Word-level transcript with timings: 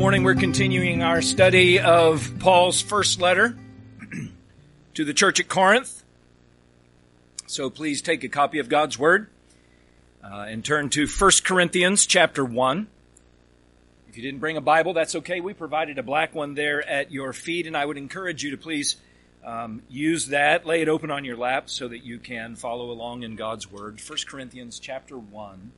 morning 0.00 0.22
we're 0.22 0.34
continuing 0.34 1.02
our 1.02 1.20
study 1.20 1.78
of 1.78 2.38
Paul's 2.38 2.80
first 2.80 3.20
letter 3.20 3.54
to 4.94 5.04
the 5.04 5.12
church 5.12 5.40
at 5.40 5.48
Corinth. 5.48 6.02
So 7.46 7.68
please 7.68 8.00
take 8.00 8.24
a 8.24 8.30
copy 8.30 8.60
of 8.60 8.70
God's 8.70 8.98
Word 8.98 9.28
uh, 10.24 10.46
and 10.48 10.64
turn 10.64 10.88
to 10.88 11.06
1 11.06 11.30
Corinthians 11.44 12.06
chapter 12.06 12.42
1. 12.42 12.86
If 14.08 14.16
you 14.16 14.22
didn't 14.22 14.40
bring 14.40 14.56
a 14.56 14.62
Bible, 14.62 14.94
that's 14.94 15.16
okay. 15.16 15.42
We 15.42 15.52
provided 15.52 15.98
a 15.98 16.02
black 16.02 16.34
one 16.34 16.54
there 16.54 16.82
at 16.88 17.12
your 17.12 17.34
feet, 17.34 17.66
and 17.66 17.76
I 17.76 17.84
would 17.84 17.98
encourage 17.98 18.42
you 18.42 18.52
to 18.52 18.56
please 18.56 18.96
um, 19.44 19.82
use 19.90 20.28
that, 20.28 20.64
lay 20.64 20.80
it 20.80 20.88
open 20.88 21.10
on 21.10 21.26
your 21.26 21.36
lap 21.36 21.68
so 21.68 21.88
that 21.88 22.02
you 22.02 22.18
can 22.18 22.56
follow 22.56 22.90
along 22.90 23.22
in 23.22 23.36
God's 23.36 23.70
Word. 23.70 24.00
1 24.00 24.18
Corinthians 24.26 24.78
chapter 24.78 25.18
1 25.18 25.72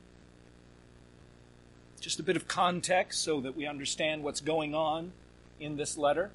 just 2.03 2.19
a 2.19 2.23
bit 2.23 2.35
of 2.35 2.49
context 2.49 3.23
so 3.23 3.39
that 3.39 3.55
we 3.55 3.65
understand 3.65 4.23
what's 4.23 4.41
going 4.41 4.75
on 4.75 5.13
in 5.57 5.77
this 5.77 5.97
letter. 5.97 6.31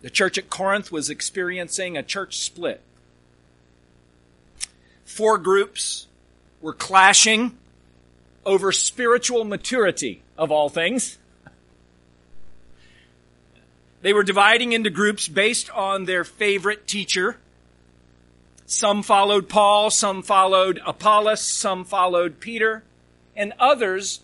The 0.00 0.08
church 0.08 0.38
at 0.38 0.48
Corinth 0.48 0.90
was 0.90 1.10
experiencing 1.10 1.98
a 1.98 2.02
church 2.02 2.38
split. 2.38 2.80
Four 5.04 5.36
groups 5.36 6.06
were 6.62 6.72
clashing 6.72 7.58
over 8.46 8.72
spiritual 8.72 9.44
maturity, 9.44 10.22
of 10.38 10.50
all 10.50 10.70
things. 10.70 11.18
They 14.00 14.14
were 14.14 14.22
dividing 14.22 14.72
into 14.72 14.88
groups 14.88 15.28
based 15.28 15.68
on 15.70 16.06
their 16.06 16.24
favorite 16.24 16.86
teacher. 16.86 17.36
Some 18.64 19.02
followed 19.02 19.50
Paul, 19.50 19.90
some 19.90 20.22
followed 20.22 20.80
Apollos, 20.86 21.42
some 21.42 21.84
followed 21.84 22.40
Peter 22.40 22.84
and 23.38 23.54
others 23.58 24.20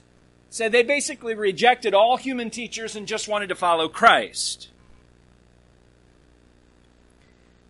said 0.50 0.72
they 0.72 0.82
basically 0.82 1.34
rejected 1.34 1.94
all 1.94 2.16
human 2.16 2.50
teachers 2.50 2.94
and 2.96 3.06
just 3.06 3.28
wanted 3.28 3.48
to 3.48 3.54
follow 3.54 3.88
Christ. 3.88 4.68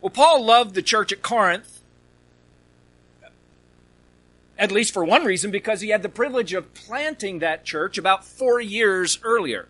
Well, 0.00 0.10
Paul 0.10 0.44
loved 0.44 0.74
the 0.74 0.82
church 0.82 1.12
at 1.12 1.22
Corinth, 1.22 1.82
at 4.58 4.72
least 4.72 4.92
for 4.92 5.04
one 5.04 5.24
reason, 5.24 5.50
because 5.50 5.80
he 5.80 5.90
had 5.90 6.02
the 6.02 6.08
privilege 6.08 6.52
of 6.52 6.74
planting 6.74 7.38
that 7.38 7.64
church 7.64 7.98
about 7.98 8.24
four 8.24 8.60
years 8.60 9.18
earlier. 9.22 9.68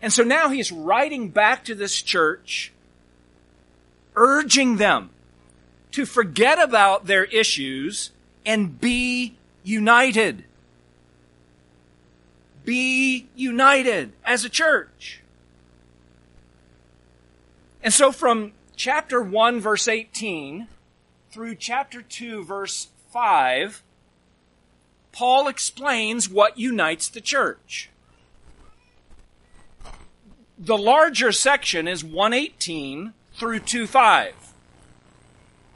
And 0.00 0.12
so 0.12 0.22
now 0.22 0.48
he's 0.48 0.72
writing 0.72 1.28
back 1.28 1.64
to 1.64 1.74
this 1.74 2.00
church, 2.00 2.72
urging 4.16 4.76
them 4.76 5.10
to 5.92 6.06
forget 6.06 6.60
about 6.60 7.06
their 7.06 7.24
issues 7.24 8.10
and 8.46 8.80
be 8.80 9.36
united. 9.62 10.44
Be 12.64 13.26
united 13.34 14.12
as 14.24 14.44
a 14.44 14.48
church. 14.48 15.22
And 17.82 17.92
so 17.92 18.12
from 18.12 18.52
chapter 18.76 19.22
1 19.22 19.60
verse 19.60 19.88
18 19.88 20.68
through 21.30 21.54
chapter 21.56 22.02
2 22.02 22.44
verse 22.44 22.88
5, 23.12 23.82
Paul 25.12 25.48
explains 25.48 26.28
what 26.28 26.58
unites 26.58 27.08
the 27.08 27.20
church. 27.20 27.90
The 30.58 30.78
larger 30.78 31.32
section 31.32 31.88
is 31.88 32.04
118 32.04 33.14
through 33.34 33.60
2.5. 33.60 34.32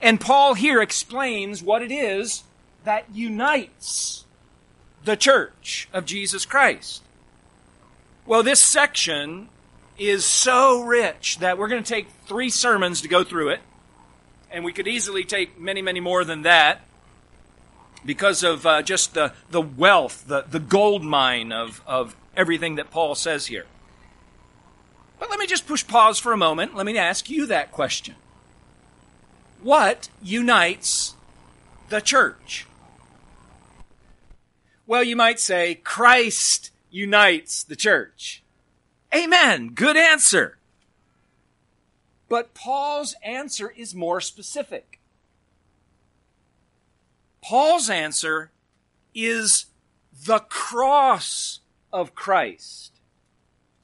And 0.03 0.21
Paul 0.21 0.55
here 0.55 0.83
explains 0.83 1.63
what 1.63 1.83
it 1.83 1.91
is 1.91 2.44
that 2.85 3.07
unites 3.13 4.25
the 5.05 5.17
church 5.17 5.89
of 5.93 6.05
Jesus 6.05 6.47
Christ. 6.47 7.03
Well, 8.27 8.43
this 8.43 8.61
section 8.61 9.49
is 9.99 10.25
so 10.25 10.83
rich 10.83 11.39
that 11.39 11.59
we're 11.59 11.69
going 11.69 11.83
to 11.83 11.89
take 11.89 12.09
three 12.27 12.51
sermons 12.51 13.03
to 13.03 13.09
go 13.09 13.23
through 13.23 13.51
it. 13.51 13.61
And 14.51 14.65
we 14.65 14.73
could 14.73 14.87
easily 14.87 15.25
take 15.25 15.59
many, 15.59 15.83
many 15.83 16.01
more 16.01 16.25
than 16.25 16.43
that 16.43 16.83
because 18.05 18.43
of 18.43 18.67
uh, 18.67 18.83
just 18.83 19.15
the, 19.15 19.33
the 19.51 19.61
wealth, 19.61 20.25
the, 20.27 20.45
the 20.49 20.61
gold 20.61 21.03
mine 21.03 21.53
of, 21.53 21.83
of 21.87 22.15
everything 22.37 22.77
that 22.77 22.91
Paul 22.91 23.15
says 23.15 23.47
here. 23.47 23.67
But 25.19 25.31
let 25.31 25.39
me 25.39 25.47
just 25.47 25.67
push 25.67 25.87
pause 25.87 26.19
for 26.19 26.33
a 26.33 26.37
moment. 26.37 26.75
Let 26.75 26.87
me 26.87 26.97
ask 26.99 27.31
you 27.31 27.47
that 27.47 27.73
question. 27.73 28.15
What 29.63 30.09
unites 30.23 31.15
the 31.89 32.01
church? 32.01 32.67
Well, 34.87 35.03
you 35.03 35.17
might 35.17 35.41
say 35.41 35.77
Christ 35.77 36.71
unites 36.91 37.65
the 37.65 37.77
church. 37.77 38.43
Amen. 39.15 39.69
Good 39.69 39.97
answer. 39.97 40.59
But 42.29 42.55
Paul's 42.55 43.15
answer 43.23 43.73
is 43.77 43.95
more 43.95 44.21
specific. 44.21 44.99
Paul's 47.43 47.89
answer 47.91 48.51
is 49.15 49.67
the 50.27 50.41
cross 50.41 51.61
of 51.93 52.15
Christ 52.15 52.93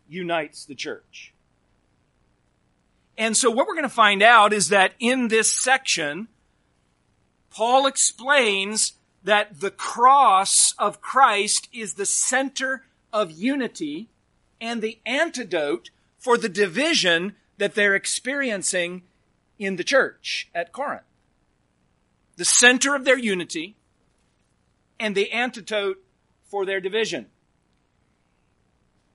unites 0.09 0.65
the 0.65 0.75
church. 0.75 1.33
And 3.17 3.37
so 3.37 3.51
what 3.51 3.67
we're 3.67 3.75
going 3.75 3.83
to 3.83 3.89
find 3.89 4.23
out 4.23 4.53
is 4.53 4.71
that 4.71 4.95
in 4.99 5.29
this 5.29 5.53
section, 5.53 6.29
Paul 7.51 7.87
explains 7.87 8.95
that 9.23 9.61
the 9.61 9.71
cross 9.71 10.75
of 10.79 11.01
Christ 11.01 11.69
is 11.73 11.95
the 11.95 12.07
center 12.07 12.85
of 13.13 13.31
unity 13.31 14.09
and 14.61 14.83
the 14.83 14.99
antidote 15.05 15.91
for 16.19 16.37
the 16.37 16.49
division 16.49 17.35
that 17.59 17.75
they're 17.75 17.95
experiencing 17.95 19.03
in 19.59 19.77
the 19.77 19.85
church 19.85 20.49
at 20.55 20.73
Corinth. 20.73 21.03
The 22.37 22.45
center 22.45 22.95
of 22.95 23.05
their 23.05 23.19
unity 23.19 23.77
and 24.99 25.15
the 25.15 25.31
antidote 25.33 25.99
for 26.45 26.65
their 26.65 26.81
division. 26.81 27.27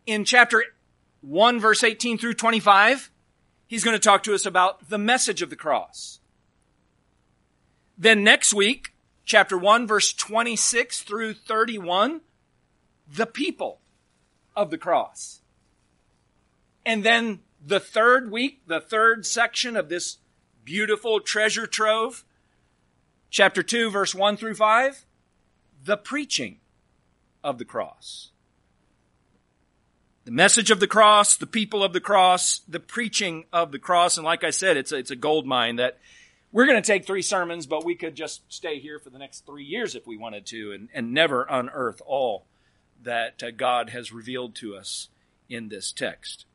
In 0.05 0.25
chapter 0.25 0.63
1 1.21 1.59
verse 1.59 1.83
18 1.83 2.17
through 2.17 2.35
25, 2.35 3.11
he's 3.67 3.83
going 3.83 3.95
to 3.95 3.99
talk 3.99 4.23
to 4.23 4.35
us 4.35 4.45
about 4.45 4.89
the 4.89 4.97
message 4.97 5.41
of 5.41 5.49
the 5.49 5.55
cross. 5.55 6.19
Then 7.97 8.23
next 8.23 8.53
week, 8.53 8.94
chapter 9.25 9.57
1, 9.57 9.87
verse 9.87 10.13
26 10.13 11.01
through 11.01 11.33
31, 11.33 12.21
the 13.11 13.25
people 13.25 13.81
of 14.55 14.69
the 14.69 14.77
cross. 14.77 15.41
And 16.85 17.03
then 17.03 17.39
the 17.65 17.79
third 17.79 18.31
week, 18.31 18.61
the 18.67 18.79
third 18.79 19.25
section 19.25 19.75
of 19.75 19.89
this 19.89 20.17
beautiful 20.63 21.19
treasure 21.19 21.67
trove, 21.67 22.23
chapter 23.29 23.63
2, 23.63 23.89
verse 23.89 24.13
1 24.13 24.37
through 24.37 24.55
5, 24.55 25.05
the 25.83 25.97
preaching 25.97 26.59
of 27.43 27.57
the 27.57 27.65
cross. 27.65 28.31
The 30.25 30.31
message 30.31 30.71
of 30.71 30.79
the 30.79 30.87
cross, 30.87 31.35
the 31.35 31.45
people 31.45 31.83
of 31.83 31.93
the 31.93 31.99
cross, 31.99 32.61
the 32.67 32.79
preaching 32.79 33.45
of 33.53 33.71
the 33.71 33.77
cross. 33.77 34.17
And 34.17 34.25
like 34.25 34.43
I 34.43 34.49
said, 34.49 34.75
it's 34.77 34.91
a, 34.91 34.97
it's 34.97 35.11
a 35.11 35.15
gold 35.15 35.45
mine 35.45 35.75
that 35.75 35.99
we're 36.55 36.65
going 36.65 36.81
to 36.81 36.87
take 36.87 37.05
three 37.05 37.21
sermons, 37.21 37.65
but 37.65 37.83
we 37.83 37.95
could 37.95 38.15
just 38.15 38.41
stay 38.47 38.79
here 38.79 38.97
for 38.97 39.09
the 39.09 39.19
next 39.19 39.45
three 39.45 39.65
years 39.65 39.93
if 39.93 40.07
we 40.07 40.15
wanted 40.15 40.45
to 40.45 40.71
and, 40.71 40.87
and 40.93 41.13
never 41.13 41.45
unearth 41.49 42.01
all 42.05 42.45
that 43.03 43.43
uh, 43.43 43.51
God 43.51 43.89
has 43.89 44.13
revealed 44.13 44.55
to 44.55 44.73
us 44.73 45.09
in 45.49 45.67
this 45.67 45.91
text. 45.91 46.45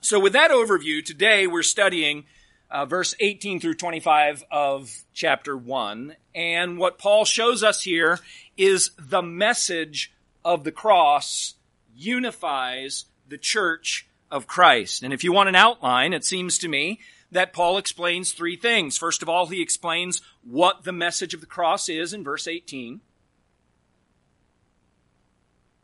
So 0.00 0.20
with 0.20 0.32
that 0.34 0.52
overview, 0.52 1.04
today 1.04 1.48
we're 1.48 1.64
studying 1.64 2.26
uh, 2.70 2.86
verse 2.86 3.16
18 3.18 3.58
through 3.58 3.74
25 3.74 4.44
of 4.48 5.02
chapter 5.12 5.56
1. 5.56 6.14
And 6.32 6.78
what 6.78 6.96
Paul 6.96 7.24
shows 7.24 7.64
us 7.64 7.82
here 7.82 8.20
is 8.56 8.92
the 8.96 9.22
message 9.22 10.12
of 10.44 10.62
the 10.62 10.70
cross 10.70 11.54
unifies 11.96 13.06
the 13.28 13.38
church 13.38 14.06
of 14.30 14.46
Christ. 14.46 15.02
And 15.02 15.12
if 15.12 15.24
you 15.24 15.32
want 15.32 15.48
an 15.48 15.56
outline, 15.56 16.12
it 16.12 16.24
seems 16.24 16.58
to 16.58 16.68
me 16.68 17.00
that 17.34 17.52
Paul 17.52 17.78
explains 17.78 18.30
three 18.30 18.54
things. 18.54 18.96
First 18.96 19.20
of 19.20 19.28
all, 19.28 19.46
he 19.46 19.60
explains 19.60 20.22
what 20.44 20.84
the 20.84 20.92
message 20.92 21.34
of 21.34 21.40
the 21.40 21.48
cross 21.48 21.88
is 21.88 22.12
in 22.12 22.22
verse 22.22 22.46
18. 22.46 23.00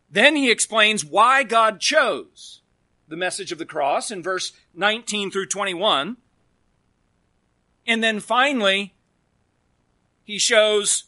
Then 0.09 0.37
he 0.37 0.49
explains 0.49 1.05
why 1.05 1.43
God 1.43 1.81
chose 1.81 2.61
the 3.09 3.17
message 3.17 3.51
of 3.51 3.59
the 3.59 3.67
cross 3.67 4.13
in 4.13 4.23
verse 4.23 4.53
19 4.75 5.33
through 5.33 5.47
21. 5.47 6.19
And 7.85 8.03
then 8.03 8.21
finally, 8.21 8.95
he 10.23 10.39
shows 10.39 11.05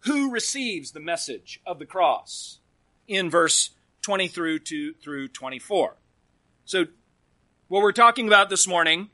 who 0.00 0.30
receives 0.30 0.92
the 0.92 1.00
message 1.00 1.60
of 1.66 1.80
the 1.80 1.86
cross 1.86 2.60
in 3.08 3.28
verse 3.28 3.70
20 4.02 4.28
through 4.28 4.60
through 4.60 5.28
24. 5.28 5.96
So 6.64 6.84
what 7.66 7.82
we're 7.82 7.90
talking 7.90 8.28
about 8.28 8.50
this 8.50 8.68
morning 8.68 9.10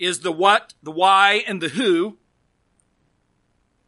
is 0.00 0.20
the 0.20 0.32
what, 0.32 0.74
the 0.82 0.90
why, 0.90 1.44
and 1.46 1.60
the 1.60 1.68
who 1.68 2.16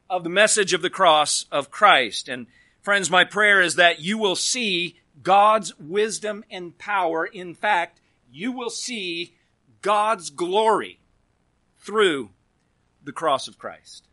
of 0.09 0.23
the 0.23 0.31
message 0.31 0.73
of 0.73 0.83
the 0.83 0.91
cross 0.91 1.47
of 1.51 1.73
Christ. 1.73 2.29
And 2.29 2.47
Friends, 2.83 3.09
my 3.09 3.23
prayer 3.23 3.61
is 3.61 3.77
that 3.77 4.01
you 4.01 4.19
will 4.19 4.35
see 4.35 4.99
God's 5.23 5.79
wisdom 5.79 6.45
and 6.51 6.77
power. 6.79 7.25
In 7.25 7.55
fact, 7.55 8.01
you 8.33 8.51
will 8.51 8.71
see 8.71 9.35
God's 9.83 10.31
glory 10.31 10.99
through 11.79 12.31
the 13.05 13.13
cross 13.13 13.47
of 13.47 13.57
Christ. 13.57 14.09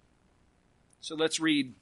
So 1.01 1.15
let's 1.15 1.39
read 1.39 1.73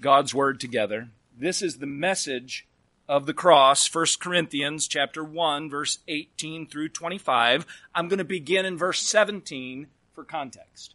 God's 0.00 0.34
word 0.34 0.58
together. 0.58 1.10
This 1.38 1.62
is 1.62 1.78
the 1.78 1.86
message 1.86 2.65
of 3.08 3.26
the 3.26 3.34
cross, 3.34 3.92
1 3.92 4.06
Corinthians 4.20 4.88
chapter 4.88 5.22
1 5.22 5.70
verse 5.70 5.98
18 6.08 6.66
through 6.66 6.88
25. 6.88 7.66
I'm 7.94 8.08
going 8.08 8.18
to 8.18 8.24
begin 8.24 8.66
in 8.66 8.76
verse 8.76 9.02
17 9.02 9.86
for 10.14 10.24
context. 10.24 10.94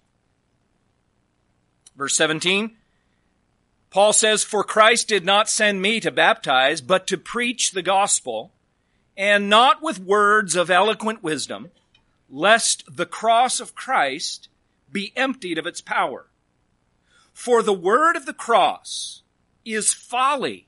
Verse 1.96 2.16
17 2.16 2.76
Paul 3.92 4.14
says, 4.14 4.44
For 4.44 4.64
Christ 4.64 5.10
did 5.10 5.26
not 5.26 5.50
send 5.50 5.82
me 5.82 6.00
to 6.00 6.12
baptize, 6.12 6.82
but 6.82 7.06
to 7.08 7.18
preach 7.18 7.72
the 7.72 7.82
gospel, 7.84 8.52
and 9.18 9.50
not 9.50 9.84
with 9.84 10.00
words 10.00 10.56
of 10.56 10.72
eloquent 10.72 11.22
wisdom, 11.22 11.70
lest 12.30 12.84
the 12.90 13.06
cross 13.06 13.60
of 13.60 13.76
Christ 13.76 14.48
be 14.90 15.12
emptied 15.18 15.58
of 15.58 15.68
its 15.68 15.82
power. 15.82 16.28
For 17.34 17.62
the 17.62 17.74
word 17.74 18.16
of 18.16 18.26
the 18.26 18.34
cross 18.34 19.24
is 19.66 19.94
folly 19.94 20.68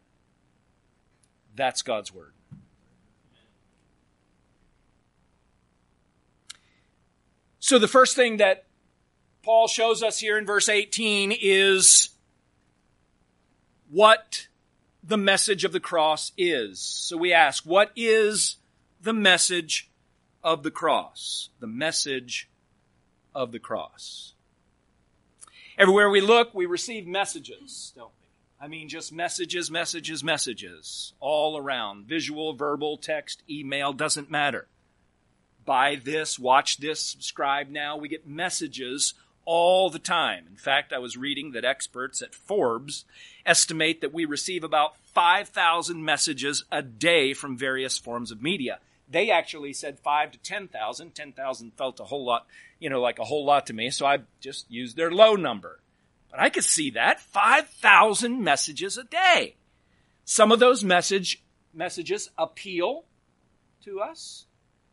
That's 1.55 1.81
God's 1.81 2.13
word. 2.13 2.33
So, 7.59 7.79
the 7.79 7.87
first 7.87 8.15
thing 8.15 8.37
that 8.37 8.65
Paul 9.43 9.67
shows 9.67 10.03
us 10.03 10.19
here 10.19 10.37
in 10.37 10.45
verse 10.45 10.69
18 10.69 11.33
is 11.39 12.09
what 13.89 14.47
the 15.03 15.17
message 15.17 15.63
of 15.63 15.71
the 15.71 15.79
cross 15.79 16.31
is. 16.37 16.79
So 16.79 17.17
we 17.17 17.33
ask, 17.33 17.65
what 17.65 17.91
is 17.95 18.57
the 19.01 19.13
message 19.13 19.89
of 20.43 20.63
the 20.63 20.71
cross? 20.71 21.49
The 21.59 21.67
message 21.67 22.49
of 23.33 23.51
the 23.51 23.59
cross. 23.59 24.33
Everywhere 25.77 26.09
we 26.09 26.21
look, 26.21 26.53
we 26.53 26.65
receive 26.65 27.07
messages, 27.07 27.93
don't 27.95 28.11
we? 28.19 28.20
I 28.63 28.67
mean, 28.67 28.89
just 28.89 29.11
messages, 29.11 29.71
messages, 29.71 30.23
messages 30.23 31.13
all 31.19 31.57
around. 31.57 32.05
Visual, 32.05 32.53
verbal, 32.53 32.95
text, 32.95 33.41
email, 33.49 33.91
doesn't 33.91 34.29
matter. 34.29 34.67
Buy 35.65 35.95
this, 35.95 36.37
watch 36.37 36.77
this, 36.77 36.99
subscribe 37.01 37.69
now. 37.69 37.97
We 37.97 38.07
get 38.07 38.27
messages 38.27 39.15
all 39.45 39.89
the 39.89 39.97
time. 39.97 40.45
In 40.47 40.57
fact, 40.57 40.93
I 40.93 40.99
was 40.99 41.17
reading 41.17 41.53
that 41.53 41.65
experts 41.65 42.21
at 42.21 42.35
Forbes 42.35 43.03
estimate 43.47 43.99
that 44.01 44.13
we 44.13 44.25
receive 44.25 44.63
about 44.63 44.95
5,000 44.97 46.05
messages 46.05 46.63
a 46.71 46.83
day 46.83 47.33
from 47.33 47.57
various 47.57 47.97
forms 47.97 48.29
of 48.29 48.43
media. 48.43 48.77
They 49.09 49.31
actually 49.31 49.73
said 49.73 49.99
5 49.99 50.33
to 50.33 50.37
10,000. 50.37 51.15
10,000 51.15 51.73
felt 51.73 51.99
a 51.99 52.03
whole 52.03 52.25
lot, 52.25 52.45
you 52.79 52.91
know, 52.91 53.01
like 53.01 53.17
a 53.17 53.25
whole 53.25 53.43
lot 53.43 53.65
to 53.67 53.73
me, 53.73 53.89
so 53.89 54.05
I 54.05 54.19
just 54.39 54.69
used 54.69 54.95
their 54.95 55.09
low 55.09 55.35
number. 55.35 55.79
But 56.31 56.39
I 56.39 56.49
could 56.49 56.63
see 56.63 56.91
that 56.91 57.19
5,000 57.19 58.41
messages 58.41 58.97
a 58.97 59.03
day. 59.03 59.57
Some 60.23 60.51
of 60.51 60.59
those 60.59 60.83
message 60.83 61.43
messages 61.73 62.29
appeal 62.37 63.05
to 63.83 63.99
us. 63.99 64.45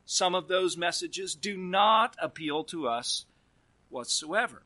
Some 0.05 0.35
of 0.35 0.49
those 0.49 0.77
messages 0.77 1.35
do 1.35 1.57
not 1.57 2.17
appeal 2.21 2.65
to 2.65 2.89
us 2.89 3.27
whatsoever. 3.89 4.63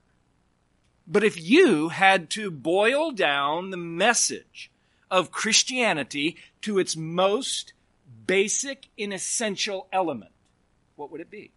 But 1.07 1.25
if 1.25 1.41
you 1.41 1.89
had 1.89 2.31
to 2.31 2.51
boil 2.51 3.11
down 3.11 3.71
the 3.71 3.77
message 3.77 4.71
of 5.11 5.33
Christianity 5.33 6.37
to 6.63 6.79
its 6.79 6.97
most 6.97 7.73
basic 8.27 8.89
and 8.99 9.13
essential 9.13 9.89
element, 9.93 10.33
what 10.97 11.11
would 11.11 11.21
it 11.21 11.31
be? 11.31 11.51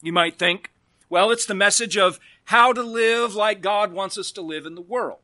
You 0.00 0.12
might 0.12 0.38
think, 0.38 0.70
well, 1.12 1.30
it's 1.30 1.44
the 1.44 1.54
message 1.54 1.98
of 1.98 2.18
how 2.44 2.72
to 2.72 2.82
live 2.82 3.34
like 3.34 3.60
God 3.60 3.92
wants 3.92 4.16
us 4.16 4.32
to 4.32 4.40
live 4.40 4.64
in 4.64 4.74
the 4.74 4.80
world. 4.80 5.18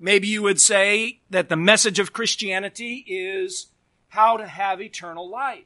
Maybe 0.00 0.26
you 0.26 0.42
would 0.42 0.60
say 0.60 1.20
that 1.30 1.48
the 1.48 1.54
message 1.54 2.00
of 2.00 2.12
Christianity 2.12 3.04
is 3.06 3.68
how 4.08 4.36
to 4.36 4.48
have 4.48 4.80
eternal 4.80 5.30
life. 5.30 5.62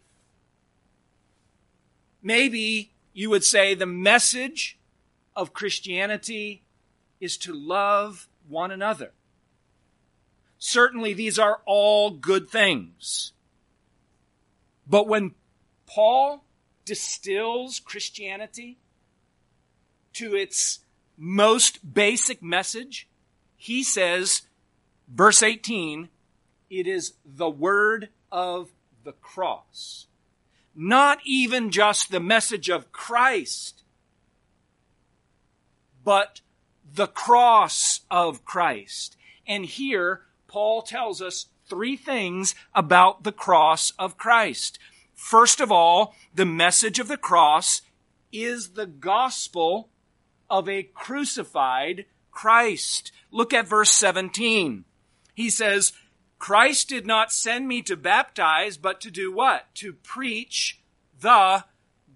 Maybe 2.23 2.93
you 3.15 3.31
would 3.31 3.45
say 3.45 3.75
the 3.75 3.87
message 3.87 4.79
of 5.35 5.55
Christianity 5.55 6.65
is 7.21 7.39
to 7.39 7.55
love 7.55 8.29
one 8.47 8.71
another. 8.71 9.13
Certainly, 10.59 11.15
these 11.15 11.39
are 11.39 11.63
all 11.65 12.11
good 12.11 12.51
things. 12.51 13.33
But 14.87 15.09
when 15.09 15.35
Paul 15.87 16.44
distills 16.85 17.81
Christianity 17.81 18.79
to 20.15 20.35
its 20.35 20.81
most 21.17 21.95
basic 21.95 22.43
message, 22.43 23.09
he 23.57 23.83
says, 23.83 24.43
verse 25.09 25.43
18, 25.43 26.09
it 26.71 26.87
is 26.87 27.15
the 27.25 27.51
word 27.51 28.11
of 28.31 28.71
the 29.05 29.13
cross 29.13 30.07
not 30.75 31.19
even 31.25 31.71
just 31.71 32.11
the 32.11 32.21
message 32.21 32.69
of 32.69 32.91
Christ, 32.91 33.83
but 36.03 36.41
the 36.93 37.07
cross 37.07 38.01
of 38.11 38.45
Christ. 38.45 39.17
And 39.47 39.65
here, 39.65 40.23
Paul 40.49 40.83
tells 40.83 41.23
us 41.23 41.47
three 41.67 41.97
things 41.97 42.55
about 42.75 43.23
the 43.23 43.33
cross 43.33 43.93
of 43.99 44.19
Christ. 44.19 44.79
First 45.25 45.63
of 45.63 45.73
all, 45.73 46.15
the 46.35 46.45
message 46.45 46.99
of 46.99 47.09
the 47.09 47.17
cross 47.17 47.81
is 48.31 48.73
the 48.73 48.85
gospel 48.85 49.89
of 50.51 50.69
a 50.69 50.83
crucified 50.83 52.05
Christ. 52.31 53.11
Look 53.31 53.55
at 53.55 53.67
verse 53.67 53.91
17. 53.91 54.85
He 55.35 55.49
says, 55.49 55.95
Christ 56.39 56.91
did 56.91 57.07
not 57.07 57.33
send 57.33 57.67
me 57.67 57.81
to 57.85 57.97
baptize, 57.97 58.77
but 58.77 59.01
to 59.01 59.11
do 59.11 59.33
what? 59.33 59.75
To 59.77 59.95
preach 59.95 60.83
the 61.19 61.65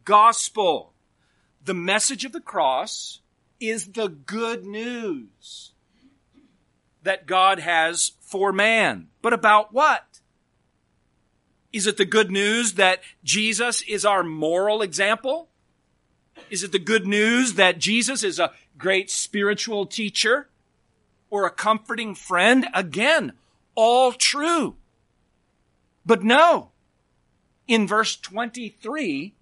gospel. 0.05 0.93
The 1.65 1.73
message 1.73 2.27
of 2.27 2.33
the 2.33 2.43
cross 2.43 3.21
is 3.59 3.93
the 3.93 4.09
good 4.09 4.67
news 4.67 5.73
that 7.05 7.27
God 7.27 7.59
has 7.59 8.12
for 8.21 8.53
man. 8.53 9.09
But 9.23 9.33
about 9.33 9.73
what? 9.73 10.08
Is 11.79 11.87
it 11.87 11.97
the 11.97 12.05
good 12.05 12.33
news 12.33 12.73
that 12.73 13.03
Jesus 13.23 13.83
is 13.83 14.05
our 14.05 14.25
moral 14.25 14.83
example? 14.83 15.49
Is 16.51 16.65
it 16.65 16.73
the 16.73 16.81
good 16.81 17.07
news 17.07 17.55
that 17.55 17.79
Jesus 17.79 18.25
is 18.25 18.41
a 18.41 18.51
great 18.77 19.13
spiritual 19.13 19.87
teacher 19.87 20.49
or 21.31 21.47
a 21.47 21.53
comforting 21.53 22.17
friend? 22.17 22.67
Again, 22.75 23.35
all 23.77 24.11
true. 24.11 24.75
But 26.05 26.25
no, 26.25 26.71
in 27.69 27.87
verse 27.87 28.17
23 28.17 29.35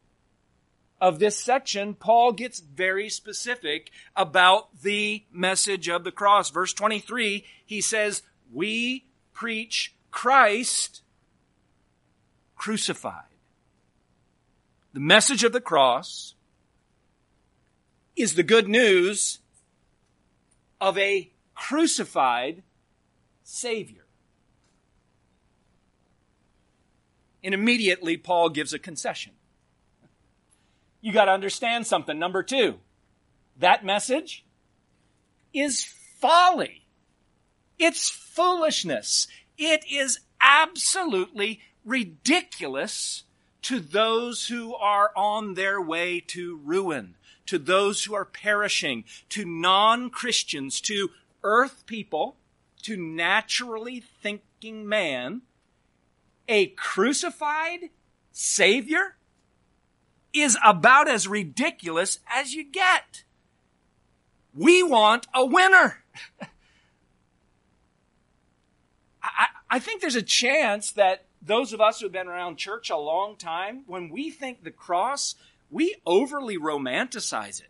of 1.00 1.18
this 1.18 1.38
section, 1.38 1.94
Paul 1.94 2.32
gets 2.32 2.60
very 2.60 3.08
specific 3.08 3.90
about 4.14 4.82
the 4.82 5.24
message 5.32 5.88
of 5.88 6.04
the 6.04 6.12
cross. 6.12 6.50
Verse 6.50 6.74
23, 6.74 7.46
he 7.64 7.80
says, 7.80 8.20
we 8.52 9.06
preach 9.32 9.94
Christ 10.10 11.00
crucified. 12.56 13.22
The 14.92 15.00
message 15.00 15.44
of 15.44 15.52
the 15.52 15.60
cross 15.60 16.34
is 18.16 18.34
the 18.34 18.42
good 18.42 18.66
news 18.66 19.40
of 20.80 20.96
a 20.98 21.30
crucified 21.54 22.62
Savior. 23.42 24.06
And 27.44 27.54
immediately 27.54 28.16
Paul 28.16 28.48
gives 28.48 28.72
a 28.72 28.78
concession. 28.78 29.32
You 31.00 31.12
got 31.12 31.26
to 31.26 31.32
understand 31.32 31.86
something. 31.86 32.18
Number 32.18 32.42
two, 32.42 32.76
that 33.58 33.84
message 33.84 34.44
is 35.52 35.84
folly. 35.84 36.86
It's 37.78 38.10
foolishness. 38.10 39.28
It 39.56 39.84
is 39.90 40.20
absolutely 40.40 41.60
ridiculous 41.86 43.22
to 43.62 43.80
those 43.80 44.48
who 44.48 44.74
are 44.74 45.10
on 45.16 45.54
their 45.54 45.80
way 45.80 46.20
to 46.20 46.60
ruin, 46.62 47.14
to 47.46 47.58
those 47.58 48.04
who 48.04 48.14
are 48.14 48.24
perishing, 48.24 49.04
to 49.30 49.44
non-Christians, 49.44 50.80
to 50.82 51.10
earth 51.42 51.84
people, 51.86 52.36
to 52.82 52.96
naturally 52.96 54.00
thinking 54.22 54.88
man, 54.88 55.42
a 56.48 56.66
crucified 56.66 57.90
Savior 58.32 59.16
is 60.32 60.58
about 60.64 61.08
as 61.08 61.26
ridiculous 61.26 62.18
as 62.32 62.52
you 62.52 62.64
get. 62.64 63.24
We 64.54 64.82
want 64.82 65.26
a 65.34 65.44
winner. 65.44 66.04
I, 69.22 69.46
I 69.70 69.78
think 69.78 70.00
there's 70.00 70.14
a 70.14 70.22
chance 70.22 70.92
that 70.92 71.25
those 71.46 71.72
of 71.72 71.80
us 71.80 72.00
who 72.00 72.06
have 72.06 72.12
been 72.12 72.26
around 72.26 72.56
church 72.56 72.90
a 72.90 72.96
long 72.96 73.36
time, 73.36 73.84
when 73.86 74.10
we 74.10 74.30
think 74.30 74.62
the 74.64 74.70
cross, 74.70 75.36
we 75.70 75.94
overly 76.04 76.58
romanticize 76.58 77.60
it. 77.60 77.68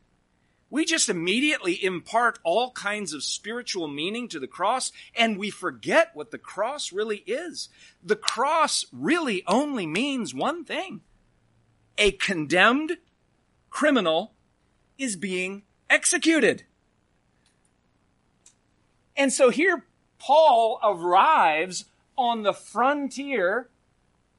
We 0.69 0.85
just 0.85 1.09
immediately 1.09 1.85
impart 1.85 2.41
all 2.43 2.73
kinds 2.73 3.13
of 3.13 3.23
spiritual 3.23 3.87
meaning 3.87 4.29
to 4.29 4.41
the 4.41 4.49
cross 4.49 4.91
and 5.15 5.39
we 5.39 5.51
forget 5.51 6.11
what 6.15 6.33
the 6.33 6.39
cross 6.39 6.91
really 6.91 7.19
is. 7.19 7.69
The 8.03 8.17
cross 8.17 8.85
really 8.91 9.45
only 9.47 9.87
means 9.87 10.35
one 10.35 10.65
thing. 10.65 11.03
A 11.99 12.11
condemned 12.13 12.97
criminal 13.71 14.35
is 14.99 15.17
being 15.17 15.63
executed. 15.89 16.65
And 19.17 19.33
so 19.33 19.51
here 19.51 19.85
Paul 20.19 20.81
arrives 20.83 21.85
on 22.17 22.43
the 22.43 22.53
frontier 22.53 23.69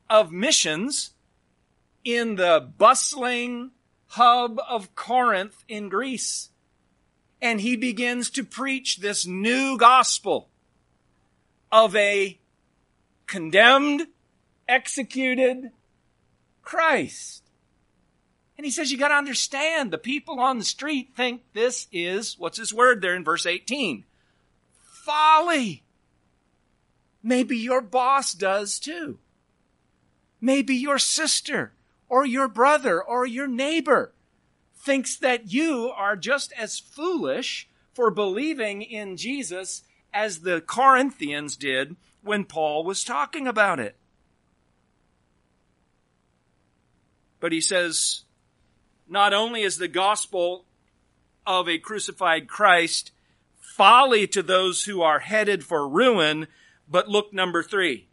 of 0.10 0.32
missions 0.32 1.12
in 2.04 2.36
the 2.36 2.70
bustling 2.78 3.72
hub 4.08 4.60
of 4.68 4.96
Corinth 4.96 5.64
in 5.68 5.90
Greece. 5.90 6.50
And 7.42 7.62
he 7.62 7.76
begins 7.76 8.30
to 8.32 8.44
preach 8.44 8.98
this 8.98 9.28
new 9.28 9.78
gospel 9.78 10.50
of 11.72 11.96
a 11.96 12.40
condemned, 13.28 14.08
executed 14.68 15.72
Christ. 16.62 17.44
And 18.58 18.66
he 18.66 18.72
says, 18.72 18.92
you 18.92 18.98
gotta 18.98 19.14
understand, 19.14 19.92
the 19.92 20.00
people 20.00 20.40
on 20.40 20.58
the 20.58 20.66
street 20.66 21.12
think 21.16 21.44
this 21.54 21.88
is, 21.92 22.40
what's 22.40 22.58
his 22.58 22.74
word 22.74 23.02
there 23.02 23.16
in 23.16 23.24
verse 23.24 23.46
18? 23.46 24.04
Folly. 24.82 25.84
Maybe 27.28 27.58
your 27.58 27.82
boss 27.82 28.34
does 28.34 28.80
too. 28.80 29.20
Maybe 30.40 30.76
your 30.76 30.98
sister 30.98 31.74
or 32.08 32.26
your 32.26 32.48
brother 32.48 33.04
or 33.04 33.26
your 33.26 33.48
neighbor 33.48 34.14
thinks 34.78 35.18
that 35.18 35.52
you 35.52 35.92
are 35.94 36.16
just 36.16 36.54
as 36.58 36.80
foolish 36.80 37.68
for 37.92 38.12
believing 38.12 38.82
in 38.82 39.18
Jesus 39.18 39.84
as 40.14 40.40
the 40.40 40.62
Corinthians 40.62 41.58
did 41.58 41.98
when 42.22 42.46
Paul 42.46 42.86
was 42.86 43.04
talking 43.04 43.46
about 43.46 43.82
it. 43.82 43.98
But 47.42 47.52
he 47.52 47.60
says, 47.60 48.22
not 49.06 49.34
only 49.34 49.64
is 49.64 49.78
the 49.78 49.90
gospel 49.90 50.64
of 51.46 51.68
a 51.68 51.78
crucified 51.78 52.48
Christ 52.48 53.12
folly 53.60 54.28
to 54.28 54.42
those 54.42 54.86
who 54.86 55.02
are 55.02 55.20
headed 55.20 55.66
for 55.66 55.90
ruin, 55.90 56.48
but 56.90 57.08
look 57.08 57.34
number 57.34 57.64
three. 57.64 58.08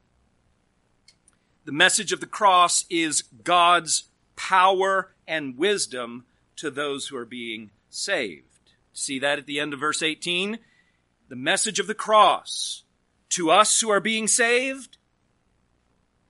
The 1.64 1.72
message 1.72 2.12
of 2.12 2.20
the 2.20 2.26
cross 2.26 2.84
is 2.90 3.22
God's 3.22 4.04
power 4.36 5.14
and 5.26 5.56
wisdom 5.56 6.24
to 6.56 6.70
those 6.70 7.08
who 7.08 7.16
are 7.16 7.24
being 7.24 7.70
saved. 7.88 8.44
See 8.92 9.18
that 9.18 9.38
at 9.38 9.46
the 9.46 9.60
end 9.60 9.72
of 9.72 9.80
verse 9.80 10.02
18? 10.02 10.58
The 11.28 11.36
message 11.36 11.80
of 11.80 11.86
the 11.86 11.94
cross 11.94 12.82
to 13.30 13.50
us 13.50 13.80
who 13.80 13.90
are 13.90 14.00
being 14.00 14.28
saved, 14.28 14.98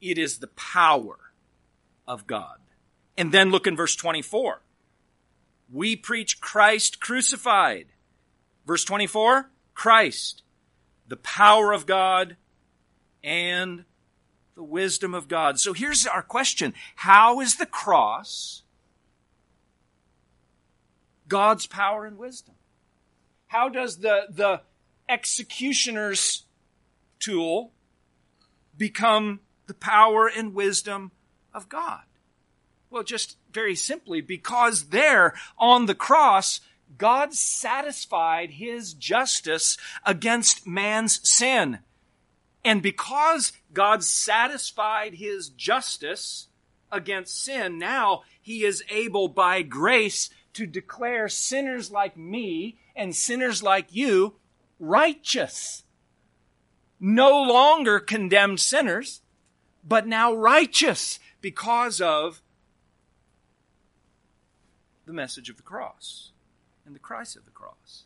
it 0.00 0.18
is 0.18 0.38
the 0.38 0.46
power 0.48 1.18
of 2.06 2.26
God. 2.26 2.58
And 3.16 3.32
then 3.32 3.50
look 3.50 3.66
in 3.66 3.76
verse 3.76 3.96
24. 3.96 4.62
We 5.72 5.96
preach 5.96 6.40
Christ 6.40 7.00
crucified. 7.00 7.86
Verse 8.66 8.84
24, 8.84 9.50
Christ 9.74 10.42
the 11.06 11.16
power 11.16 11.72
of 11.72 11.86
God, 11.86 12.36
and 13.22 13.84
the 14.54 14.62
wisdom 14.62 15.14
of 15.14 15.28
God. 15.28 15.58
So 15.58 15.72
here's 15.72 16.06
our 16.06 16.22
question. 16.22 16.74
How 16.96 17.40
is 17.40 17.56
the 17.56 17.66
cross 17.66 18.62
God's 21.26 21.66
power 21.66 22.04
and 22.04 22.18
wisdom? 22.18 22.54
How 23.46 23.68
does 23.68 23.98
the, 23.98 24.26
the 24.30 24.60
executioner's 25.08 26.44
tool 27.18 27.72
become 28.76 29.40
the 29.66 29.74
power 29.74 30.28
and 30.28 30.54
wisdom 30.54 31.12
of 31.52 31.68
God? 31.68 32.02
Well, 32.90 33.02
just 33.02 33.38
very 33.52 33.74
simply, 33.74 34.20
because 34.20 34.90
there 34.90 35.34
on 35.58 35.86
the 35.86 35.94
cross, 35.94 36.60
God 36.98 37.34
satisfied 37.34 38.52
his 38.52 38.92
justice 38.92 39.76
against 40.04 40.66
man's 40.66 41.20
sin. 41.28 41.80
And 42.64 42.82
because 42.82 43.52
God 43.72 44.02
satisfied 44.02 45.14
his 45.14 45.48
justice 45.48 46.48
against 46.90 47.42
sin, 47.42 47.78
now 47.78 48.22
he 48.40 48.64
is 48.64 48.82
able 48.88 49.28
by 49.28 49.62
grace 49.62 50.30
to 50.54 50.66
declare 50.66 51.28
sinners 51.28 51.90
like 51.90 52.16
me 52.16 52.78
and 52.96 53.14
sinners 53.14 53.62
like 53.62 53.94
you 53.94 54.36
righteous. 54.78 55.82
No 57.00 57.42
longer 57.42 58.00
condemned 58.00 58.60
sinners, 58.60 59.20
but 59.86 60.06
now 60.06 60.32
righteous 60.32 61.18
because 61.40 62.00
of 62.00 62.40
the 65.04 65.12
message 65.12 65.50
of 65.50 65.56
the 65.56 65.62
cross 65.62 66.30
and 66.86 66.94
the 66.94 67.00
Christ 67.00 67.36
of 67.36 67.44
the 67.44 67.50
cross. 67.50 68.04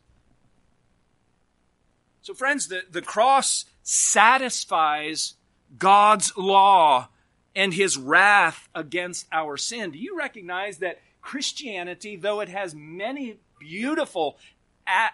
So, 2.23 2.35
friends, 2.35 2.69
the, 2.69 2.83
the 2.91 3.03
cross 3.03 3.65
satisfies 3.83 5.35
God's 5.79 6.37
law 6.37 7.09
and 7.55 7.73
his 7.75 7.97
wrath 7.97 8.69
against 8.75 9.27
our 9.33 9.57
sin. 9.57 9.91
Do 9.93 9.99
you 9.99 10.17
recognize 10.17 10.79
that 10.79 11.01
Christianity, 11.21 12.17
though 12.17 12.41
it 12.41 12.49
has 12.49 12.75
many 12.75 13.39
beautiful 13.59 14.39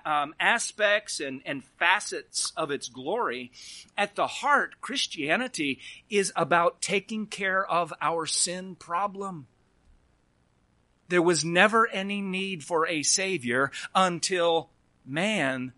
um, 0.04 0.34
aspects 0.38 1.20
and, 1.20 1.40
and 1.44 1.64
facets 1.64 2.52
of 2.56 2.70
its 2.70 2.88
glory, 2.88 3.50
at 3.96 4.14
the 4.14 4.26
heart, 4.26 4.80
Christianity 4.80 5.80
is 6.08 6.32
about 6.36 6.80
taking 6.80 7.26
care 7.26 7.64
of 7.64 7.92
our 8.00 8.26
sin 8.26 8.76
problem. 8.76 9.46
There 11.08 11.22
was 11.22 11.44
never 11.44 11.86
any 11.88 12.20
need 12.20 12.64
for 12.64 12.86
a 12.86 13.02
Savior 13.02 13.70
until 13.94 14.70
man 15.04 15.72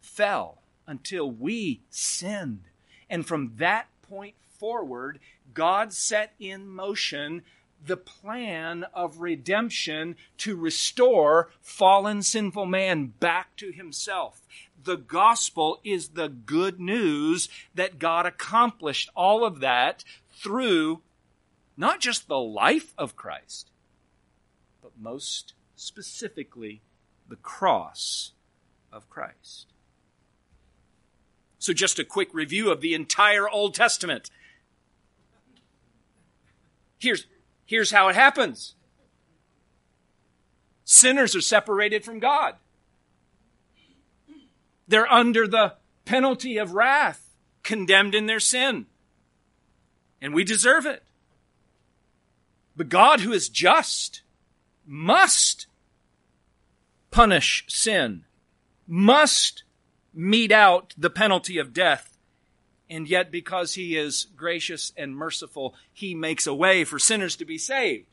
fell, 0.00 0.62
until 0.86 1.30
we 1.30 1.82
sinned. 1.90 2.64
And 3.10 3.26
from 3.26 3.54
that 3.56 3.86
point 4.02 4.34
forward, 4.58 5.18
God 5.54 5.92
set 5.92 6.32
in 6.38 6.68
motion 6.68 7.42
the 7.84 7.96
plan 7.96 8.84
of 8.92 9.20
redemption 9.20 10.16
to 10.38 10.56
restore 10.56 11.50
fallen 11.60 12.22
sinful 12.22 12.66
man 12.66 13.06
back 13.20 13.56
to 13.56 13.70
himself. 13.70 14.42
The 14.82 14.96
gospel 14.96 15.80
is 15.84 16.10
the 16.10 16.28
good 16.28 16.80
news 16.80 17.48
that 17.74 17.98
God 17.98 18.26
accomplished 18.26 19.10
all 19.14 19.44
of 19.44 19.60
that 19.60 20.04
through 20.32 21.02
not 21.76 22.00
just 22.00 22.26
the 22.26 22.38
life 22.38 22.92
of 22.98 23.14
Christ, 23.14 23.70
most 24.98 25.54
specifically 25.76 26.82
the 27.28 27.36
cross 27.36 28.32
of 28.92 29.08
Christ. 29.08 29.66
So, 31.58 31.72
just 31.72 31.98
a 31.98 32.04
quick 32.04 32.32
review 32.32 32.70
of 32.70 32.80
the 32.80 32.94
entire 32.94 33.48
Old 33.48 33.74
Testament. 33.74 34.30
Here's, 36.98 37.26
here's 37.66 37.90
how 37.90 38.08
it 38.08 38.14
happens 38.14 38.74
sinners 40.84 41.36
are 41.36 41.40
separated 41.40 42.04
from 42.04 42.18
God, 42.18 42.54
they're 44.86 45.10
under 45.12 45.46
the 45.46 45.74
penalty 46.04 46.56
of 46.56 46.72
wrath, 46.72 47.34
condemned 47.62 48.14
in 48.14 48.26
their 48.26 48.40
sin. 48.40 48.86
And 50.20 50.34
we 50.34 50.42
deserve 50.42 50.86
it. 50.86 51.04
But 52.76 52.88
God, 52.88 53.20
who 53.20 53.32
is 53.32 53.48
just, 53.48 54.22
must 54.88 55.66
punish 57.10 57.64
sin, 57.68 58.24
must 58.86 59.62
mete 60.14 60.50
out 60.50 60.94
the 60.96 61.10
penalty 61.10 61.58
of 61.58 61.74
death. 61.74 62.16
And 62.90 63.06
yet, 63.06 63.30
because 63.30 63.74
he 63.74 63.98
is 63.98 64.28
gracious 64.34 64.94
and 64.96 65.14
merciful, 65.14 65.74
he 65.92 66.14
makes 66.14 66.46
a 66.46 66.54
way 66.54 66.84
for 66.84 66.98
sinners 66.98 67.36
to 67.36 67.44
be 67.44 67.58
saved, 67.58 68.06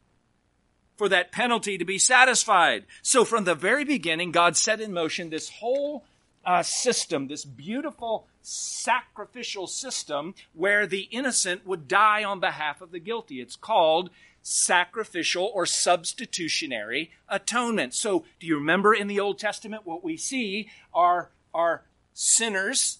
for 0.97 1.07
that 1.07 1.31
penalty 1.31 1.77
to 1.77 1.85
be 1.85 1.97
satisfied. 1.97 2.83
So, 3.01 3.23
from 3.23 3.45
the 3.45 3.55
very 3.55 3.85
beginning, 3.85 4.31
God 4.31 4.57
set 4.57 4.81
in 4.81 4.91
motion 4.91 5.29
this 5.29 5.49
whole 5.49 6.03
uh, 6.45 6.61
system, 6.61 7.29
this 7.29 7.45
beautiful 7.45 8.27
sacrificial 8.41 9.65
system 9.65 10.35
where 10.53 10.85
the 10.85 11.07
innocent 11.09 11.65
would 11.65 11.87
die 11.87 12.25
on 12.25 12.41
behalf 12.41 12.81
of 12.81 12.91
the 12.91 12.99
guilty. 12.99 13.39
It's 13.39 13.55
called 13.55 14.09
sacrificial 14.47 15.51
or 15.55 15.65
substitutionary 15.65 17.09
atonement. 17.27 17.95
So, 17.95 18.25
do 18.39 18.45
you 18.45 18.57
remember 18.57 18.93
in 18.93 19.07
the 19.07 19.19
Old 19.19 19.39
Testament 19.39 19.87
what 19.87 20.03
we 20.03 20.17
see 20.17 20.69
are, 20.93 21.31
are 21.51 21.81
sinners, 22.13 22.99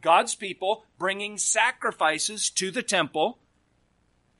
God's 0.00 0.34
people, 0.34 0.84
bringing 0.98 1.38
sacrifices 1.38 2.50
to 2.50 2.72
the 2.72 2.82
temple? 2.82 3.38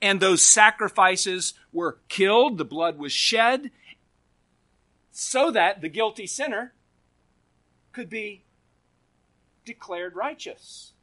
And 0.02 0.18
those 0.18 0.44
sacrifices 0.44 1.54
were 1.72 1.98
killed, 2.08 2.58
the 2.58 2.64
blood 2.64 2.98
was 2.98 3.12
shed, 3.12 3.70
so 5.12 5.52
that 5.52 5.82
the 5.82 5.88
guilty 5.88 6.26
sinner 6.26 6.72
could 7.92 8.10
be 8.10 8.42
declared 9.64 10.16
righteous. 10.16 10.94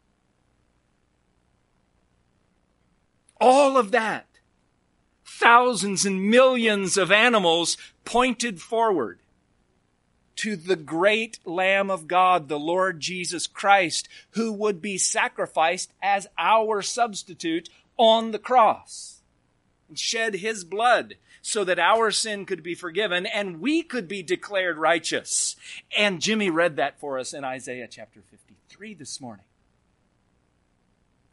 All 3.39 3.77
of 3.77 3.91
that 3.91 4.34
thousands 5.39 6.05
and 6.05 6.29
millions 6.29 6.97
of 6.97 7.11
animals 7.11 7.77
pointed 8.05 8.61
forward 8.61 9.19
to 10.37 10.55
the 10.55 10.75
great 10.75 11.39
Lamb 11.45 11.89
of 11.89 12.07
God, 12.07 12.47
the 12.47 12.59
Lord 12.59 12.99
Jesus 12.99 13.47
Christ, 13.47 14.07
who 14.31 14.51
would 14.51 14.81
be 14.81 14.97
sacrificed 14.97 15.91
as 16.01 16.27
our 16.37 16.81
substitute 16.81 17.69
on 17.97 18.31
the 18.31 18.39
cross 18.39 19.21
and 19.87 19.99
shed 19.99 20.35
his 20.35 20.63
blood 20.63 21.15
so 21.41 21.63
that 21.63 21.79
our 21.79 22.11
sin 22.11 22.45
could 22.45 22.63
be 22.63 22.75
forgiven 22.75 23.25
and 23.25 23.61
we 23.61 23.83
could 23.83 24.07
be 24.07 24.23
declared 24.23 24.77
righteous. 24.77 25.55
And 25.97 26.21
Jimmy 26.21 26.49
read 26.49 26.75
that 26.77 26.99
for 26.99 27.19
us 27.19 27.33
in 27.33 27.43
Isaiah 27.43 27.87
chapter 27.89 28.21
53 28.31 28.93
this 28.93 29.21
morning. 29.21 29.45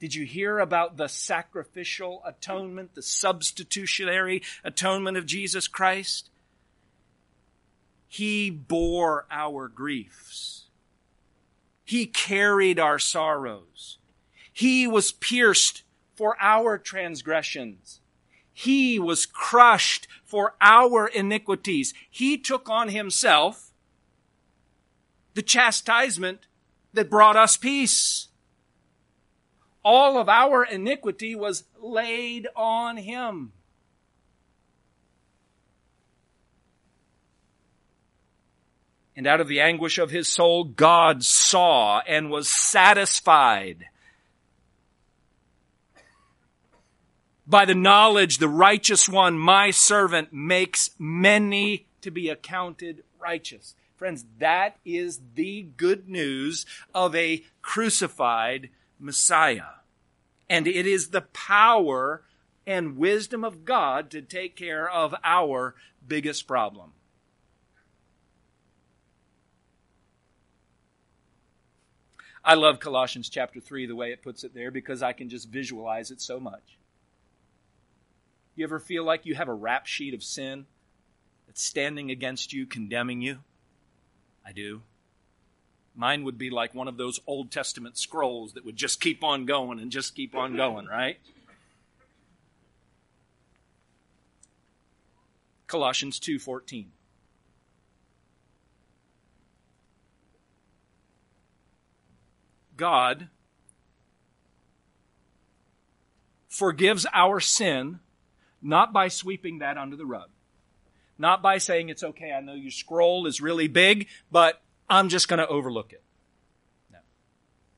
Did 0.03 0.17
you 0.17 0.27
hear 0.27 0.59
about 0.59 0.97
the 0.97 1.07
sacrificial 1.07 2.25
atonement, 2.27 2.97
the 2.97 3.03
substitutionary 3.03 4.43
atonement 4.65 5.17
of 5.17 5.27
Jesus 5.27 5.69
Christ? 5.69 6.29
He 8.09 8.51
bore 8.51 9.27
our 9.31 9.69
griefs. 9.69 10.65
He 11.85 12.07
carried 12.07 12.81
our 12.81 12.99
sorrows. 12.99 13.99
He 14.53 14.89
was 14.89 15.13
pierced 15.13 15.85
for 16.17 16.37
our 16.41 16.79
transgressions. 16.79 18.01
He 18.53 18.99
was 18.99 19.25
crushed 19.25 20.09
for 20.25 20.57
our 20.61 21.07
iniquities. 21.07 21.95
He 22.11 22.39
took 22.39 22.69
on 22.69 22.89
himself 22.89 23.71
the 25.35 25.43
chastisement 25.43 26.49
that 26.93 27.09
brought 27.09 27.37
us 27.37 27.57
peace 27.57 28.27
all 29.85 30.19
of 30.19 30.29
our 30.29 30.65
iniquity 30.65 31.35
was 31.35 31.65
laid 31.81 32.47
on 32.55 32.97
him. 32.97 33.53
And 39.15 39.27
out 39.27 39.41
of 39.41 39.49
the 39.49 39.61
anguish 39.61 39.99
of 39.99 40.11
his 40.11 40.29
soul, 40.29 40.65
God 40.65 41.23
saw 41.23 42.01
and 42.07 42.31
was 42.31 42.49
satisfied 42.49 43.87
by 47.47 47.65
the 47.65 47.75
knowledge 47.75 48.39
the 48.39 48.49
righteous 48.49 49.09
one, 49.09 49.39
my 49.39 49.71
servant, 49.71 50.33
makes 50.33 50.91
many 50.99 51.87
to 52.01 52.11
be 52.11 52.29
accounted 52.31 53.05
righteous. 53.21 53.75
Friends, 53.97 54.25
that 54.39 54.79
is 54.85 55.21
the 55.35 55.63
good 55.77 56.09
news 56.09 56.65
of 56.95 57.15
a 57.15 57.45
crucified 57.61 58.71
Messiah. 59.03 59.83
And 60.49 60.67
it 60.67 60.87
is 60.87 61.09
the 61.09 61.23
power 61.23 62.23
and 62.67 62.97
wisdom 62.97 63.45
of 63.45 63.65
God 63.65 64.11
to 64.13 64.23
take 64.23 64.57
care 64.57 64.89
of 64.89 65.15
our 65.25 65.75
biggest 66.07 66.47
problem. 66.47 66.93
I 72.45 72.55
love 72.55 72.81
Colossians 72.81 73.29
chapter 73.29 73.61
3, 73.61 73.87
the 73.87 73.95
way 73.95 74.11
it 74.11 74.23
puts 74.23 74.43
it 74.43 74.53
there, 74.53 74.71
because 74.71 75.03
I 75.03 75.13
can 75.13 75.29
just 75.29 75.49
visualize 75.49 76.11
it 76.11 76.21
so 76.21 76.41
much. 76.41 76.79
You 78.57 78.65
ever 78.65 78.81
feel 78.81 79.05
like 79.05 79.27
you 79.27 79.35
have 79.37 79.49
a 79.49 79.55
rap 79.55 79.87
sheet 79.87 80.13
of 80.13 80.25
sin 80.25 80.67
that's 81.47 81.65
standing 81.65 82.11
against 82.11 82.53
you, 82.53 82.67
condemning 82.67 83.23
you? 83.23 83.39
I 84.45 84.53
do. 84.53 84.83
Mine 85.95 86.25
would 86.25 86.39
be 86.39 86.51
like 86.51 86.75
one 86.75 86.89
of 86.89 86.97
those 86.97 87.21
Old 87.27 87.51
Testament 87.51 87.99
scrolls 87.99 88.55
that 88.55 88.65
would 88.65 88.77
just 88.77 89.01
keep 89.01 89.23
on 89.23 89.45
going 89.45 89.79
and 89.79 89.91
just 89.91 90.15
keep 90.15 90.35
on 90.35 90.57
going, 90.57 90.87
right? 90.87 91.19
Colossians 95.67 96.19
2:14 96.19 96.93
God 102.77 103.29
forgives 106.49 107.07
our 107.13 107.41
sin 107.41 108.01
not 108.61 108.93
by 108.93 109.09
sweeping 109.09 109.59
that 109.59 109.79
under 109.79 109.97
the 109.97 110.07
rug. 110.07 110.29
Not 111.19 111.43
by 111.43 111.59
saying 111.59 111.89
it's 111.89 112.03
okay, 112.03 112.33
I 112.33 112.41
know 112.41 112.55
your 112.55 112.71
scroll 112.71 113.27
is 113.27 113.41
really 113.41 113.69
big, 113.69 114.09
but 114.31 114.61
I'm 114.93 115.09
just 115.09 115.27
going 115.27 115.39
to 115.39 115.49
overlook 115.49 115.95
it. 115.95 116.03
No. 116.93 116.99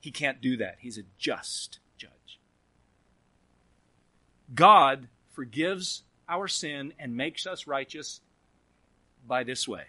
He 0.00 0.11
can't 0.11 0.40
do 0.40 0.57
that. 0.57 0.79
He's 0.81 0.98
a 0.98 1.05
just 1.16 1.79
judge. 1.96 2.40
God 4.53 5.07
forgives 5.31 6.03
our 6.29 6.48
sin 6.48 6.92
and 6.98 7.16
makes 7.16 7.46
us 7.46 7.68
righteous 7.68 8.20
by 9.27 9.44
this 9.44 9.68
way 9.68 9.85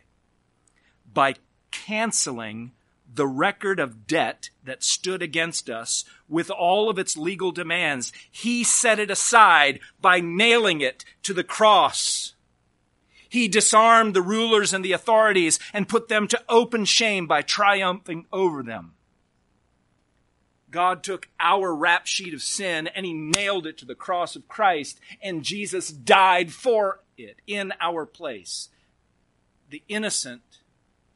by 1.11 1.33
canceling 1.71 2.73
the 3.11 3.27
record 3.27 3.79
of 3.79 4.05
debt 4.05 4.51
that 4.63 4.83
stood 4.83 5.23
against 5.23 5.67
us 5.67 6.05
with 6.29 6.51
all 6.51 6.89
of 6.91 6.99
its 6.99 7.17
legal 7.17 7.51
demands. 7.51 8.13
He 8.29 8.63
set 8.63 8.99
it 8.99 9.09
aside 9.09 9.79
by 9.99 10.19
nailing 10.19 10.79
it 10.81 11.03
to 11.23 11.33
the 11.33 11.43
cross. 11.43 12.34
He 13.35 13.49
disarmed 13.49 14.13
the 14.13 14.21
rulers 14.21 14.73
and 14.73 14.83
the 14.83 14.93
authorities 14.93 15.59
and 15.73 15.89
put 15.89 16.07
them 16.07 16.25
to 16.29 16.41
open 16.47 16.85
shame 16.85 17.27
by 17.27 17.41
triumphing 17.41 18.27
over 18.31 18.63
them. 18.63 18.93
God 20.71 21.03
took 21.03 21.27
our 21.37 21.75
rap 21.75 22.07
sheet 22.07 22.33
of 22.33 22.41
sin 22.41 22.87
and 22.87 23.05
he 23.05 23.11
nailed 23.11 23.67
it 23.67 23.77
to 23.79 23.85
the 23.85 23.93
cross 23.93 24.37
of 24.37 24.47
Christ, 24.47 25.01
and 25.21 25.43
Jesus 25.43 25.89
died 25.89 26.53
for 26.53 27.01
it 27.17 27.41
in 27.45 27.73
our 27.81 28.05
place. 28.05 28.69
The 29.69 29.83
innocent 29.89 30.59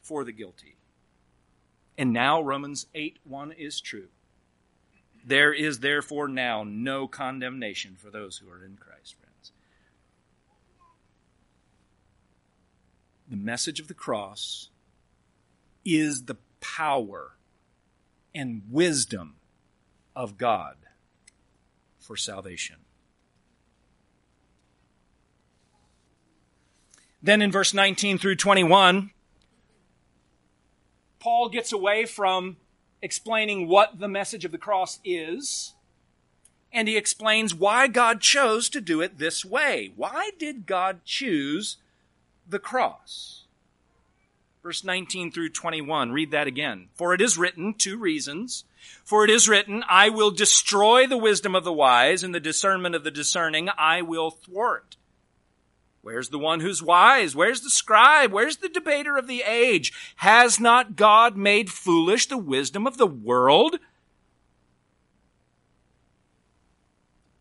for 0.02 0.26
the 0.26 0.34
guilty. 0.34 0.76
And 1.98 2.12
now 2.12 2.42
Romans 2.42 2.88
8 2.94 3.20
1 3.24 3.54
is 3.54 3.80
true. 3.80 4.10
There 5.24 5.54
is 5.54 5.80
therefore 5.80 6.28
now 6.28 6.66
no 6.68 7.08
condemnation 7.08 7.96
for 7.96 8.12
those 8.12 8.40
who 8.40 8.52
are 8.52 8.66
in 8.66 8.76
Christ, 8.76 9.16
friends. 9.18 9.54
The 13.30 13.38
message 13.38 13.80
of 13.80 13.88
the 13.88 13.94
cross 13.94 14.70
is 15.86 16.24
the 16.24 16.38
power 16.60 17.38
and 18.34 18.64
wisdom 18.70 19.36
of 20.16 20.38
God 20.38 20.78
for 22.00 22.18
salvation. 22.18 22.78
Then 27.22 27.42
in 27.42 27.52
verse 27.52 27.74
19 27.74 28.18
through 28.18 28.38
21, 28.38 29.12
Paul 31.20 31.50
gets 31.50 31.72
away 31.72 32.06
from 32.06 32.58
explaining 33.02 33.68
what 33.68 34.00
the 34.00 34.08
message 34.08 34.46
of 34.46 34.52
the 34.52 34.58
cross 34.58 35.00
is, 35.04 35.76
and 36.72 36.88
he 36.88 36.98
explains 36.98 37.54
why 37.54 37.88
God 37.88 38.22
chose 38.22 38.70
to 38.70 38.82
do 38.82 39.02
it 39.02 39.18
this 39.20 39.44
way. 39.44 39.92
Why 39.96 40.32
did 40.40 40.66
God 40.66 41.02
choose 41.04 41.78
the 42.50 42.60
cross? 42.60 43.46
Verse 44.62 44.84
19 44.84 45.32
through 45.32 45.50
21, 45.50 46.12
read 46.12 46.32
that 46.32 46.48
again. 46.48 46.90
For 46.96 47.14
it 47.14 47.22
is 47.22 47.38
written, 47.38 47.74
two 47.74 47.98
reasons. 47.98 48.66
For 49.04 49.24
it 49.24 49.30
is 49.30 49.48
written, 49.48 49.84
I 49.88 50.10
will 50.10 50.32
destroy 50.32 51.08
the 51.08 51.18
wisdom 51.18 51.56
of 51.56 51.64
the 51.64 51.74
wise, 51.74 52.24
and 52.24 52.36
the 52.36 52.40
discernment 52.40 52.94
of 52.94 53.04
the 53.04 53.12
discerning 53.12 53.70
I 53.78 54.02
will 54.02 54.32
thwart. 54.32 54.98
Where's 56.02 56.30
the 56.30 56.40
one 56.40 56.60
who's 56.60 56.82
wise? 56.82 57.36
Where's 57.36 57.62
the 57.62 57.70
scribe? 57.70 58.32
Where's 58.32 58.58
the 58.58 58.70
debater 58.70 59.18
of 59.18 59.28
the 59.28 59.44
age? 59.44 59.94
Has 60.18 60.60
not 60.60 60.96
God 60.96 61.38
made 61.38 61.70
foolish 61.70 62.28
the 62.28 62.38
wisdom 62.38 62.88
of 62.88 62.98
the 62.98 63.08
world? 63.08 63.80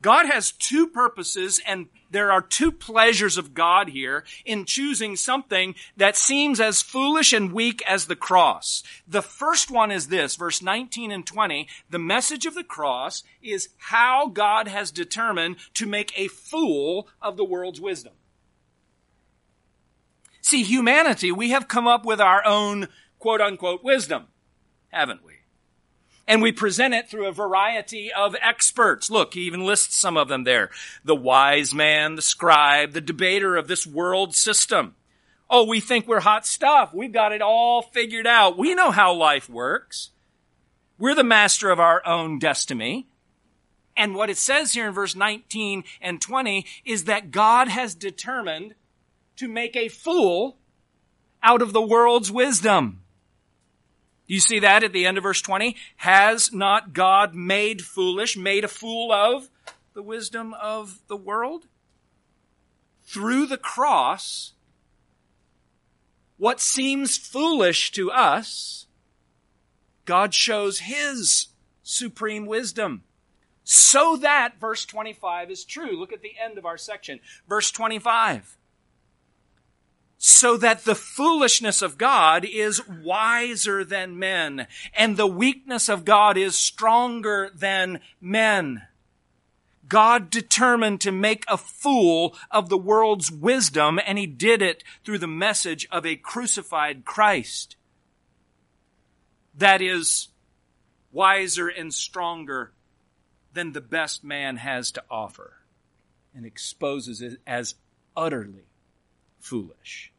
God 0.00 0.26
has 0.26 0.52
two 0.52 0.86
purposes 0.86 1.60
and 1.66 1.88
there 2.10 2.30
are 2.32 2.40
two 2.40 2.72
pleasures 2.72 3.36
of 3.36 3.52
God 3.52 3.88
here 3.88 4.24
in 4.44 4.64
choosing 4.64 5.16
something 5.16 5.74
that 5.96 6.16
seems 6.16 6.60
as 6.60 6.82
foolish 6.82 7.32
and 7.32 7.52
weak 7.52 7.82
as 7.86 8.06
the 8.06 8.16
cross. 8.16 8.82
The 9.06 9.22
first 9.22 9.70
one 9.70 9.90
is 9.90 10.08
this, 10.08 10.36
verse 10.36 10.62
19 10.62 11.10
and 11.10 11.26
20. 11.26 11.68
The 11.90 11.98
message 11.98 12.46
of 12.46 12.54
the 12.54 12.64
cross 12.64 13.24
is 13.42 13.68
how 13.76 14.28
God 14.28 14.68
has 14.68 14.90
determined 14.90 15.56
to 15.74 15.86
make 15.86 16.12
a 16.16 16.28
fool 16.28 17.08
of 17.20 17.36
the 17.36 17.44
world's 17.44 17.80
wisdom. 17.80 18.14
See, 20.40 20.62
humanity, 20.62 21.30
we 21.30 21.50
have 21.50 21.68
come 21.68 21.86
up 21.86 22.06
with 22.06 22.20
our 22.20 22.42
own 22.46 22.88
quote 23.18 23.40
unquote 23.40 23.84
wisdom, 23.84 24.28
haven't 24.88 25.24
we? 25.24 25.37
And 26.28 26.42
we 26.42 26.52
present 26.52 26.92
it 26.92 27.08
through 27.08 27.26
a 27.26 27.32
variety 27.32 28.12
of 28.12 28.36
experts. 28.42 29.10
Look, 29.10 29.32
he 29.32 29.40
even 29.40 29.64
lists 29.64 29.96
some 29.96 30.18
of 30.18 30.28
them 30.28 30.44
there. 30.44 30.68
The 31.02 31.16
wise 31.16 31.72
man, 31.72 32.16
the 32.16 32.22
scribe, 32.22 32.92
the 32.92 33.00
debater 33.00 33.56
of 33.56 33.66
this 33.66 33.86
world 33.86 34.34
system. 34.34 34.94
Oh, 35.48 35.64
we 35.64 35.80
think 35.80 36.06
we're 36.06 36.20
hot 36.20 36.46
stuff. 36.46 36.92
We've 36.92 37.10
got 37.10 37.32
it 37.32 37.40
all 37.40 37.80
figured 37.80 38.26
out. 38.26 38.58
We 38.58 38.74
know 38.74 38.90
how 38.90 39.14
life 39.14 39.48
works. 39.48 40.10
We're 40.98 41.14
the 41.14 41.24
master 41.24 41.70
of 41.70 41.80
our 41.80 42.06
own 42.06 42.38
destiny. 42.38 43.08
And 43.96 44.14
what 44.14 44.28
it 44.28 44.36
says 44.36 44.74
here 44.74 44.86
in 44.86 44.92
verse 44.92 45.16
19 45.16 45.82
and 46.02 46.20
20 46.20 46.66
is 46.84 47.04
that 47.04 47.30
God 47.30 47.68
has 47.68 47.94
determined 47.94 48.74
to 49.36 49.48
make 49.48 49.74
a 49.74 49.88
fool 49.88 50.58
out 51.42 51.62
of 51.62 51.72
the 51.72 51.80
world's 51.80 52.30
wisdom. 52.30 53.00
Do 54.28 54.34
you 54.34 54.40
see 54.40 54.58
that 54.58 54.84
at 54.84 54.92
the 54.92 55.06
end 55.06 55.16
of 55.16 55.22
verse 55.22 55.40
20? 55.40 55.74
Has 55.96 56.52
not 56.52 56.92
God 56.92 57.34
made 57.34 57.80
foolish, 57.80 58.36
made 58.36 58.62
a 58.62 58.68
fool 58.68 59.10
of 59.10 59.48
the 59.94 60.02
wisdom 60.02 60.54
of 60.54 61.00
the 61.08 61.16
world? 61.16 61.64
Through 63.04 63.46
the 63.46 63.56
cross, 63.56 64.52
what 66.36 66.60
seems 66.60 67.16
foolish 67.16 67.90
to 67.92 68.10
us, 68.10 68.86
God 70.04 70.34
shows 70.34 70.80
His 70.80 71.46
supreme 71.82 72.44
wisdom. 72.44 73.04
So 73.64 74.16
that 74.16 74.60
verse 74.60 74.84
25 74.84 75.50
is 75.50 75.64
true. 75.64 75.98
Look 75.98 76.12
at 76.12 76.20
the 76.20 76.34
end 76.38 76.58
of 76.58 76.66
our 76.66 76.76
section. 76.76 77.20
Verse 77.48 77.70
25 77.70 78.57
so 80.18 80.56
that 80.56 80.84
the 80.84 80.96
foolishness 80.96 81.80
of 81.80 81.96
God 81.96 82.44
is 82.44 82.86
wiser 82.88 83.84
than 83.84 84.18
men, 84.18 84.66
and 84.92 85.16
the 85.16 85.28
weakness 85.28 85.88
of 85.88 86.04
God 86.04 86.36
is 86.36 86.56
stronger 86.56 87.50
than 87.54 88.00
men. 88.20 88.82
God 89.86 90.28
determined 90.28 91.00
to 91.02 91.12
make 91.12 91.44
a 91.46 91.56
fool 91.56 92.36
of 92.50 92.68
the 92.68 92.76
world's 92.76 93.30
wisdom, 93.30 94.00
and 94.04 94.18
he 94.18 94.26
did 94.26 94.60
it 94.60 94.82
through 95.04 95.18
the 95.18 95.28
message 95.28 95.86
of 95.90 96.04
a 96.04 96.16
crucified 96.16 97.04
Christ. 97.04 97.76
That 99.54 99.80
is 99.80 100.28
wiser 101.12 101.68
and 101.68 101.94
stronger 101.94 102.72
than 103.54 103.72
the 103.72 103.80
best 103.80 104.24
man 104.24 104.56
has 104.56 104.90
to 104.92 105.04
offer, 105.08 105.54
and 106.34 106.44
exposes 106.44 107.22
it 107.22 107.40
as 107.46 107.76
utterly 108.16 108.67
foolish. 109.38 110.12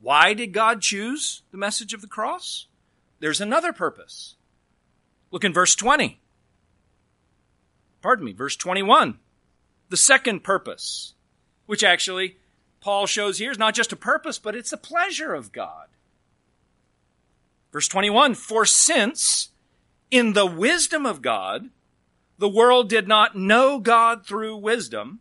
Why 0.00 0.34
did 0.34 0.52
God 0.52 0.82
choose 0.82 1.42
the 1.52 1.58
message 1.58 1.94
of 1.94 2.00
the 2.00 2.08
cross? 2.08 2.66
There's 3.20 3.40
another 3.40 3.72
purpose. 3.72 4.34
Look 5.30 5.44
in 5.44 5.52
verse 5.52 5.74
20. 5.74 6.20
Pardon 8.02 8.24
me, 8.24 8.32
verse 8.32 8.56
21. 8.56 9.18
The 9.88 9.96
second 9.96 10.42
purpose, 10.42 11.14
which 11.66 11.84
actually 11.84 12.36
Paul 12.80 13.06
shows 13.06 13.38
here 13.38 13.52
is 13.52 13.58
not 13.58 13.74
just 13.74 13.92
a 13.92 13.96
purpose, 13.96 14.38
but 14.40 14.56
it's 14.56 14.72
a 14.72 14.76
pleasure 14.76 15.34
of 15.34 15.52
God. 15.52 15.86
Verse 17.72 17.86
21 17.86 18.34
For 18.34 18.66
since 18.66 19.50
in 20.10 20.32
the 20.32 20.46
wisdom 20.46 21.06
of 21.06 21.22
God, 21.22 21.70
the 22.38 22.48
world 22.48 22.88
did 22.88 23.06
not 23.06 23.36
know 23.36 23.78
God 23.78 24.26
through 24.26 24.56
wisdom, 24.56 25.20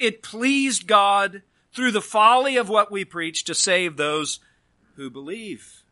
it 0.00 0.22
pleased 0.22 0.86
God 0.86 1.42
through 1.72 1.92
the 1.92 2.00
folly 2.00 2.56
of 2.56 2.68
what 2.68 2.90
we 2.90 3.04
preach 3.04 3.44
to 3.44 3.54
save 3.54 3.96
those 3.96 4.40
who 4.96 5.10
believe. 5.10 5.84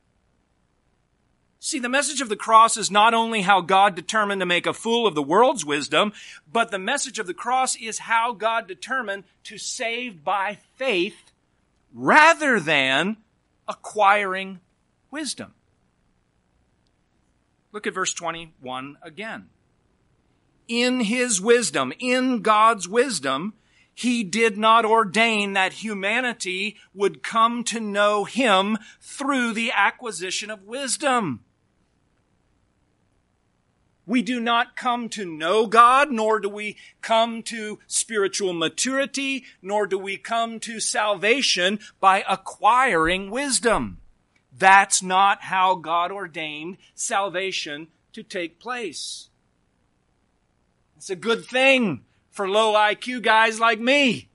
See, 1.61 1.79
the 1.79 1.89
message 1.89 2.21
of 2.21 2.29
the 2.29 2.37
cross 2.37 2.77
is 2.77 2.91
not 2.91 3.15
only 3.15 3.43
how 3.43 3.61
God 3.61 3.95
determined 3.95 4.41
to 4.41 4.47
make 4.47 4.67
a 4.67 4.73
fool 4.73 5.07
of 5.07 5.15
the 5.15 5.23
world's 5.23 5.65
wisdom, 5.65 6.13
but 6.51 6.71
the 6.71 6.79
message 6.79 7.19
of 7.19 7.27
the 7.27 7.35
cross 7.35 7.77
is 7.77 7.99
how 8.01 8.33
God 8.33 8.67
determined 8.67 9.25
to 9.45 9.59
save 9.59 10.25
by 10.25 10.59
faith 10.77 11.33
rather 11.93 12.61
than 12.61 13.19
acquiring 13.67 14.61
wisdom. 15.11 15.53
Look 17.73 17.87
at 17.87 17.95
verse 17.95 18.15
21 18.15 18.99
again. 19.03 19.49
In 20.69 21.01
his 21.01 21.41
wisdom, 21.41 21.93
in 21.99 22.41
God's 22.41 22.89
wisdom, 22.89 23.55
he 23.99 24.23
did 24.23 24.57
not 24.57 24.85
ordain 24.85 25.55
that 25.55 25.73
humanity 25.73 26.77
would 26.95 27.21
come 27.21 27.65
to 27.65 27.81
know 27.81 28.23
him 28.23 28.79
through 29.01 29.53
the 29.53 29.73
acquisition 29.75 30.53
of 30.53 30.63
wisdom. 30.63 31.41
We 34.07 34.23
do 34.23 34.39
not 34.39 34.77
come 34.77 35.09
to 35.09 35.25
know 35.25 35.67
God, 35.67 36.13
nor 36.13 36.39
do 36.39 36.49
we 36.49 36.77
come 37.03 37.43
to 37.45 37.81
spiritual 37.89 38.53
maturity, 38.53 39.45
nor 39.61 39.85
do 39.85 39.99
we 39.99 40.17
come 40.17 40.61
to 40.61 40.79
salvation 40.79 41.81
by 41.99 42.25
acquiring 42.29 43.33
wisdom. 43.33 43.99
That's 44.57 45.03
not 45.03 45.43
how 45.43 45.75
God 45.75 46.13
ordained 46.13 46.77
salvation 46.95 47.89
to 48.13 48.23
take 48.23 48.61
place. 48.61 49.29
It's 50.97 51.11
a 51.11 51.17
good 51.17 51.45
thing 51.45 52.05
for 52.39 52.49
low 52.49 52.75
IQ 52.75 53.21
guys 53.23 53.59
like 53.59 53.81
me. 53.81 54.29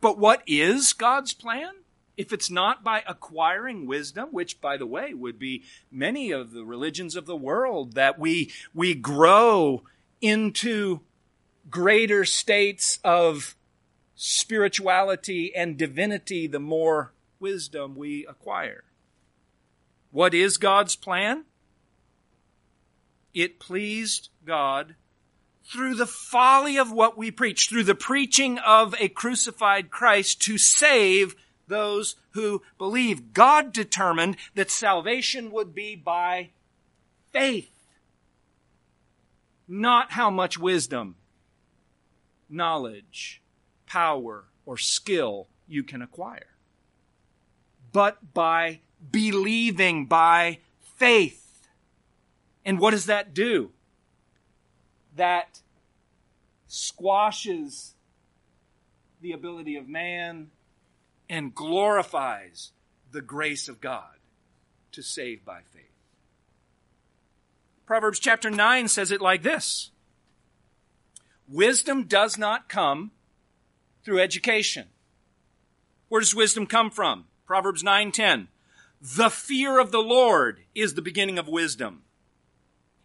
But 0.00 0.18
what 0.18 0.42
is 0.46 0.94
God's 0.94 1.34
plan? 1.34 1.74
If 2.16 2.32
it's 2.32 2.50
not 2.50 2.82
by 2.82 3.02
acquiring 3.06 3.86
wisdom, 3.86 4.30
which 4.30 4.58
by 4.58 4.78
the 4.78 4.86
way 4.86 5.12
would 5.12 5.38
be 5.38 5.64
many 5.90 6.30
of 6.30 6.52
the 6.52 6.64
religions 6.64 7.14
of 7.14 7.26
the 7.26 7.36
world, 7.36 7.92
that 7.92 8.18
we, 8.18 8.50
we 8.72 8.94
grow 8.94 9.82
into 10.22 11.00
greater 11.68 12.24
states 12.24 13.00
of 13.04 13.54
spirituality 14.14 15.54
and 15.54 15.76
divinity 15.76 16.46
the 16.46 16.58
more 16.58 17.12
wisdom 17.38 17.96
we 17.96 18.24
acquire. 18.24 18.84
What 20.10 20.32
is 20.32 20.56
God's 20.56 20.96
plan? 20.96 21.44
It 23.36 23.60
pleased 23.60 24.30
God 24.46 24.94
through 25.62 25.94
the 25.94 26.06
folly 26.06 26.78
of 26.78 26.90
what 26.90 27.18
we 27.18 27.30
preach, 27.30 27.68
through 27.68 27.84
the 27.84 27.94
preaching 27.94 28.58
of 28.58 28.94
a 28.98 29.08
crucified 29.08 29.90
Christ 29.90 30.40
to 30.42 30.56
save 30.56 31.36
those 31.68 32.16
who 32.30 32.62
believe. 32.78 33.34
God 33.34 33.72
determined 33.72 34.36
that 34.54 34.70
salvation 34.70 35.50
would 35.50 35.74
be 35.74 35.96
by 35.96 36.50
faith, 37.32 37.70
not 39.68 40.12
how 40.12 40.30
much 40.30 40.58
wisdom, 40.58 41.16
knowledge, 42.48 43.42
power, 43.86 44.44
or 44.64 44.78
skill 44.78 45.48
you 45.68 45.82
can 45.82 46.00
acquire, 46.00 46.46
but 47.92 48.32
by 48.32 48.80
believing, 49.10 50.06
by 50.06 50.58
faith. 50.96 51.45
And 52.66 52.80
what 52.80 52.90
does 52.90 53.06
that 53.06 53.32
do? 53.32 53.70
That 55.14 55.60
squashes 56.66 57.94
the 59.22 59.32
ability 59.32 59.76
of 59.76 59.88
man 59.88 60.50
and 61.30 61.54
glorifies 61.54 62.72
the 63.12 63.22
grace 63.22 63.68
of 63.68 63.80
God 63.80 64.16
to 64.92 65.00
save 65.00 65.44
by 65.44 65.60
faith. 65.60 65.84
Proverbs 67.86 68.18
chapter 68.18 68.50
9 68.50 68.88
says 68.88 69.12
it 69.12 69.20
like 69.20 69.42
this 69.44 69.92
Wisdom 71.48 72.04
does 72.04 72.36
not 72.36 72.68
come 72.68 73.12
through 74.04 74.18
education. 74.20 74.88
Where 76.08 76.20
does 76.20 76.34
wisdom 76.34 76.66
come 76.66 76.90
from? 76.90 77.26
Proverbs 77.46 77.84
9:10. 77.84 78.48
The 79.00 79.30
fear 79.30 79.78
of 79.78 79.92
the 79.92 80.02
Lord 80.02 80.64
is 80.74 80.94
the 80.94 81.02
beginning 81.02 81.38
of 81.38 81.46
wisdom, 81.46 82.02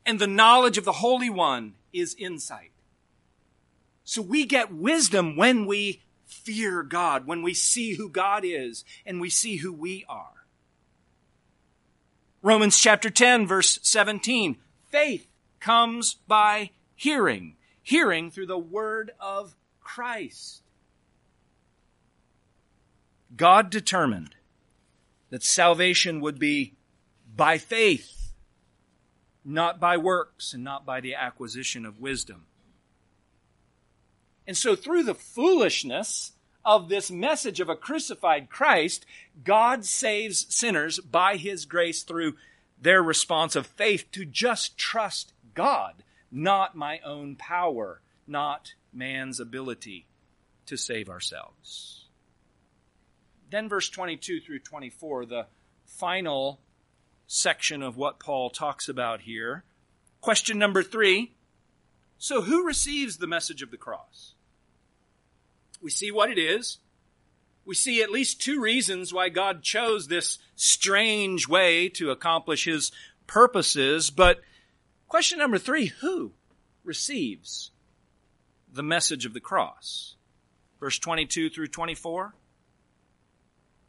and 0.06 0.20
the 0.20 0.28
knowledge 0.28 0.78
of 0.78 0.86
the 0.86 0.92
Holy 0.94 1.30
One 1.30 1.74
is 1.94 2.16
insight. 2.18 2.72
So 4.04 4.22
we 4.22 4.46
get 4.46 4.74
wisdom 4.74 5.36
when 5.36 5.66
we 5.66 6.02
fear 6.26 6.84
God, 6.84 7.28
when 7.28 7.42
we 7.42 7.54
see 7.54 7.96
who 7.96 8.10
God 8.10 8.44
is 8.46 8.84
and 9.06 9.22
we 9.22 9.30
see 9.30 9.58
who 9.58 9.72
we 9.72 10.06
are. 10.10 10.46
Romans 12.42 12.78
chapter 12.80 13.10
10 13.10 13.46
verse 13.46 13.80
17. 13.84 14.58
Faith 14.90 15.28
comes 15.60 16.16
by 16.28 16.72
hearing, 16.96 17.56
hearing 17.82 18.32
through 18.32 18.48
the 18.48 18.58
word 18.58 19.12
of 19.20 19.56
Christ. 19.80 20.62
God 23.38 23.70
determined 23.70 24.36
that 25.30 25.44
salvation 25.44 26.20
would 26.20 26.38
be 26.38 26.74
by 27.36 27.58
faith, 27.58 28.31
not 29.44 29.80
by 29.80 29.98
works 29.98 30.54
and 30.54 30.64
not 30.64 30.86
by 30.86 31.02
the 31.02 31.16
acquisition 31.16 31.86
of 31.86 32.00
wisdom. 32.00 32.46
And 34.48 34.58
so, 34.58 34.76
through 34.76 35.04
the 35.04 35.16
foolishness 35.16 36.34
of 36.64 36.90
this 36.90 37.10
message 37.10 37.60
of 37.60 37.70
a 37.70 37.76
crucified 37.76 38.50
Christ, 38.50 39.06
God 39.44 39.86
saves 39.86 40.54
sinners 40.54 41.00
by 41.00 41.38
his 41.38 41.66
grace 41.66 42.04
through 42.04 42.36
their 42.80 43.02
response 43.02 43.56
of 43.56 43.68
faith 43.68 44.06
to 44.12 44.26
just 44.26 44.78
trust 44.78 45.34
God, 45.54 46.04
not 46.32 46.76
my 46.76 47.00
own 47.06 47.36
power, 47.36 48.02
not 48.28 48.74
man's 48.94 49.40
ability 49.40 50.08
to 50.66 50.78
save 50.78 51.10
ourselves. 51.10 52.06
Then, 53.50 53.68
verse 53.68 53.90
22 53.90 54.40
through 54.40 54.60
24, 54.60 55.26
the 55.26 55.46
final 55.86 56.60
section 57.32 57.82
of 57.82 57.96
what 57.96 58.20
Paul 58.20 58.50
talks 58.50 58.89
about 58.89 59.22
here. 59.22 59.63
Question 60.20 60.60
number 60.60 60.84
three 60.84 61.32
So, 62.17 62.41
who 62.41 62.65
receives 62.65 63.17
the 63.17 63.28
message 63.28 63.62
of 63.62 63.72
the 63.72 63.78
cross? 63.78 64.34
We 65.82 65.89
see 65.89 66.12
what 66.12 66.30
it 66.30 66.38
is. 66.38 66.80
We 67.63 67.74
see 67.74 68.02
at 68.02 68.12
least 68.12 68.41
two 68.41 68.60
reasons 68.60 69.13
why 69.13 69.30
God 69.30 69.63
chose 69.63 70.08
this 70.08 70.39
strange 70.56 71.48
way 71.48 71.88
to 71.89 72.12
accomplish 72.12 72.65
his 72.65 72.91
purposes. 73.28 74.10
But 74.10 74.41
question 75.08 75.39
number 75.39 75.58
three 75.58 75.86
who 75.86 76.34
receives 76.84 77.72
the 78.72 78.84
message 78.84 79.26
of 79.26 79.34
the 79.34 79.39
cross? 79.39 80.15
Verse 80.80 81.00
22 81.00 81.50
through 81.50 81.67
24. 81.67 82.36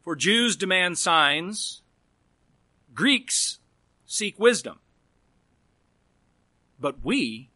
For 0.01 0.15
Jews 0.15 0.55
demand 0.55 0.97
signs, 0.97 1.82
Greeks 2.93 3.59
seek 4.05 4.39
wisdom. 4.39 4.79
But 6.79 7.03
we 7.03 7.49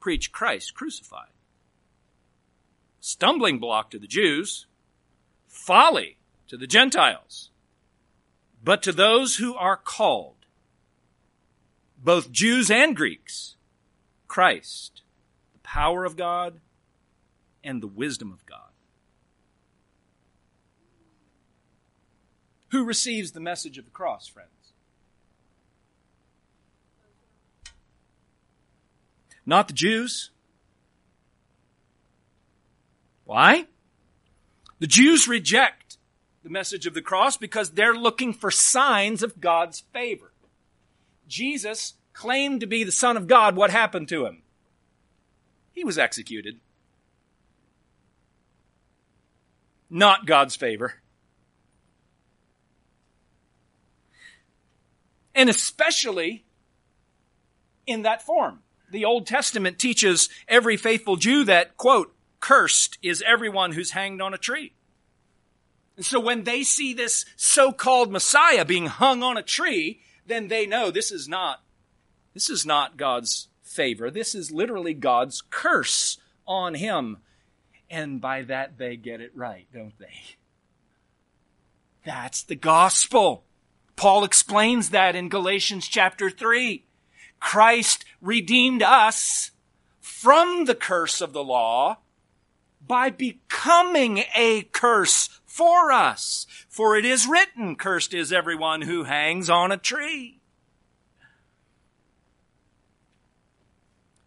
preach 0.00 0.32
Christ 0.32 0.74
crucified 0.74 1.30
stumbling 3.00 3.58
block 3.58 3.90
to 3.90 3.98
the 3.98 4.06
Jews, 4.06 4.66
folly 5.48 6.18
to 6.48 6.56
the 6.56 6.66
Gentiles. 6.66 7.50
But 8.62 8.82
to 8.82 8.92
those 8.92 9.36
who 9.36 9.54
are 9.54 9.76
called, 9.76 10.36
both 12.02 12.30
Jews 12.30 12.70
and 12.70 12.94
Greeks, 12.94 13.56
Christ, 14.28 15.02
the 15.52 15.58
power 15.60 16.04
of 16.04 16.16
God 16.16 16.60
and 17.64 17.82
the 17.82 17.86
wisdom 17.86 18.32
of 18.32 18.44
God. 18.46 18.58
Who 22.68 22.84
receives 22.84 23.32
the 23.32 23.40
message 23.40 23.78
of 23.78 23.84
the 23.84 23.90
cross, 23.90 24.28
friends? 24.28 24.50
Not 29.50 29.66
the 29.66 29.74
Jews, 29.74 30.30
why? 33.24 33.66
The 34.78 34.86
Jews 34.86 35.26
reject 35.26 35.96
the 36.44 36.50
message 36.50 36.86
of 36.86 36.94
the 36.94 37.02
cross 37.02 37.36
because 37.36 37.70
they're 37.72 37.92
looking 37.92 38.32
for 38.32 38.52
signs 38.52 39.24
of 39.24 39.40
God's 39.40 39.80
favor. 39.92 40.30
Jesus 41.26 41.94
claimed 42.12 42.60
to 42.60 42.68
be 42.68 42.84
the 42.84 42.92
Son 42.92 43.16
of 43.16 43.26
God. 43.26 43.56
What 43.56 43.72
happened 43.72 44.08
to 44.10 44.24
him? 44.24 44.42
He 45.72 45.82
was 45.82 45.98
executed. 45.98 46.60
Not 49.90 50.26
God's 50.26 50.54
favor. 50.54 50.94
And 55.34 55.50
especially 55.50 56.44
in 57.84 58.02
that 58.02 58.22
form. 58.22 58.60
The 58.90 59.04
Old 59.04 59.26
Testament 59.26 59.78
teaches 59.78 60.28
every 60.48 60.76
faithful 60.76 61.16
Jew 61.16 61.44
that, 61.44 61.76
quote, 61.76 62.14
Cursed 62.40 62.98
is 63.02 63.22
everyone 63.26 63.72
who's 63.72 63.90
hanged 63.90 64.20
on 64.22 64.34
a 64.34 64.38
tree. 64.38 64.72
And 65.96 66.04
so 66.04 66.18
when 66.18 66.44
they 66.44 66.62
see 66.62 66.94
this 66.94 67.26
so-called 67.36 68.10
Messiah 68.10 68.64
being 68.64 68.86
hung 68.86 69.22
on 69.22 69.36
a 69.36 69.42
tree, 69.42 70.00
then 70.26 70.48
they 70.48 70.66
know 70.66 70.90
this 70.90 71.12
is 71.12 71.28
not, 71.28 71.62
this 72.32 72.48
is 72.48 72.64
not 72.64 72.96
God's 72.96 73.48
favor. 73.62 74.10
This 74.10 74.34
is 74.34 74.50
literally 74.50 74.94
God's 74.94 75.42
curse 75.50 76.18
on 76.46 76.74
him. 76.74 77.18
And 77.90 78.20
by 78.20 78.42
that 78.42 78.78
they 78.78 78.96
get 78.96 79.20
it 79.20 79.32
right, 79.34 79.66
don't 79.72 79.98
they? 79.98 80.14
That's 82.04 82.42
the 82.42 82.56
gospel. 82.56 83.44
Paul 83.96 84.24
explains 84.24 84.90
that 84.90 85.14
in 85.14 85.28
Galatians 85.28 85.86
chapter 85.86 86.30
3. 86.30 86.84
Christ 87.40 88.04
redeemed 88.20 88.82
us 88.82 89.50
from 90.00 90.64
the 90.64 90.74
curse 90.74 91.20
of 91.20 91.32
the 91.32 91.44
law 91.44 91.98
by 92.86 93.10
becoming 93.10 94.24
a 94.34 94.62
curse 94.72 95.40
for 95.46 95.92
us. 95.92 96.46
For 96.68 96.96
it 96.96 97.04
is 97.04 97.26
written, 97.26 97.76
cursed 97.76 98.14
is 98.14 98.32
everyone 98.32 98.82
who 98.82 99.04
hangs 99.04 99.48
on 99.50 99.72
a 99.72 99.76
tree. 99.76 100.40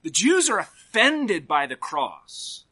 The 0.03 0.09
Jews 0.09 0.49
are 0.49 0.59
offended 0.59 1.47
by 1.47 1.65
the 1.65 1.75
cross. 1.75 2.65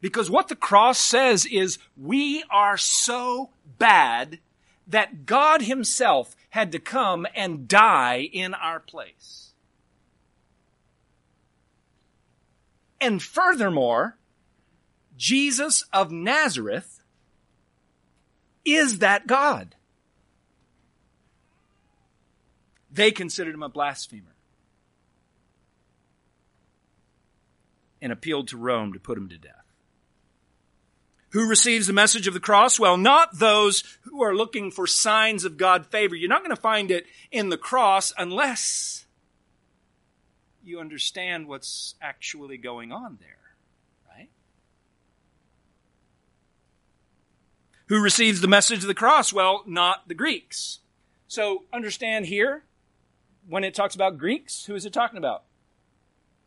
Because 0.00 0.28
what 0.28 0.48
the 0.48 0.56
cross 0.56 0.98
says 0.98 1.46
is 1.46 1.78
we 1.96 2.44
are 2.50 2.76
so 2.76 3.50
bad 3.78 4.40
that 4.86 5.26
God 5.26 5.62
himself 5.62 6.36
had 6.52 6.70
to 6.70 6.78
come 6.78 7.26
and 7.34 7.66
die 7.66 8.28
in 8.30 8.52
our 8.52 8.78
place. 8.78 9.54
And 13.00 13.22
furthermore, 13.22 14.18
Jesus 15.16 15.82
of 15.94 16.12
Nazareth 16.12 17.02
is 18.66 18.98
that 18.98 19.26
God. 19.26 19.76
They 22.90 23.12
considered 23.12 23.54
him 23.54 23.62
a 23.62 23.70
blasphemer 23.70 24.36
and 28.02 28.12
appealed 28.12 28.48
to 28.48 28.58
Rome 28.58 28.92
to 28.92 29.00
put 29.00 29.16
him 29.16 29.30
to 29.30 29.38
death. 29.38 29.61
Who 31.32 31.48
receives 31.48 31.86
the 31.86 31.94
message 31.94 32.26
of 32.26 32.34
the 32.34 32.40
cross? 32.40 32.78
Well, 32.78 32.98
not 32.98 33.38
those 33.38 33.84
who 34.02 34.22
are 34.22 34.34
looking 34.34 34.70
for 34.70 34.86
signs 34.86 35.44
of 35.44 35.56
God 35.56 35.86
favor. 35.86 36.14
You're 36.14 36.28
not 36.28 36.44
going 36.44 36.54
to 36.54 36.60
find 36.60 36.90
it 36.90 37.06
in 37.30 37.48
the 37.48 37.56
cross 37.56 38.12
unless 38.18 39.06
you 40.62 40.78
understand 40.78 41.48
what's 41.48 41.94
actually 42.02 42.58
going 42.58 42.92
on 42.92 43.18
there, 43.18 43.38
right? 44.14 44.28
Who 47.86 48.02
receives 48.02 48.42
the 48.42 48.48
message 48.48 48.80
of 48.80 48.86
the 48.86 48.94
cross? 48.94 49.32
Well, 49.32 49.62
not 49.66 50.08
the 50.08 50.14
Greeks. 50.14 50.80
So 51.28 51.64
understand 51.72 52.26
here, 52.26 52.64
when 53.48 53.64
it 53.64 53.74
talks 53.74 53.94
about 53.94 54.18
Greeks, 54.18 54.66
who 54.66 54.74
is 54.74 54.84
it 54.84 54.92
talking 54.92 55.18
about? 55.18 55.44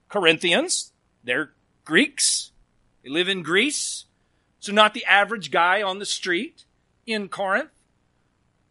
Corinthians. 0.10 0.94
They're 1.24 1.54
Greeks. 1.86 2.52
They 3.04 3.10
live 3.10 3.28
in 3.28 3.42
Greece. 3.42 4.06
So 4.66 4.74
not 4.74 4.96
the 4.96 5.06
average 5.06 5.52
guy 5.52 5.84
on 5.84 6.00
the 6.00 6.08
street 6.08 6.64
in 7.06 7.30
Corinth. 7.30 7.70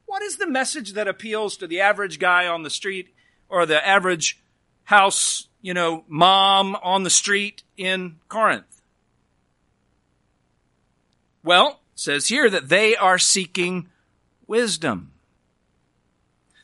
What 0.06 0.22
is 0.22 0.38
the 0.38 0.46
message 0.48 0.94
that 0.94 1.06
appeals 1.06 1.56
to 1.58 1.68
the 1.68 1.80
average 1.80 2.18
guy 2.18 2.48
on 2.48 2.64
the 2.64 2.68
street 2.68 3.14
or 3.48 3.64
the 3.64 3.86
average 3.86 4.40
house, 4.82 5.46
you 5.62 5.72
know, 5.72 6.02
mom 6.08 6.76
on 6.82 7.04
the 7.04 7.10
street 7.10 7.62
in 7.76 8.16
Corinth? 8.28 8.82
Well, 11.44 11.78
says 11.94 12.26
here 12.26 12.50
that 12.50 12.70
they 12.70 12.96
are 12.96 13.16
seeking 13.16 13.88
wisdom. 14.48 15.12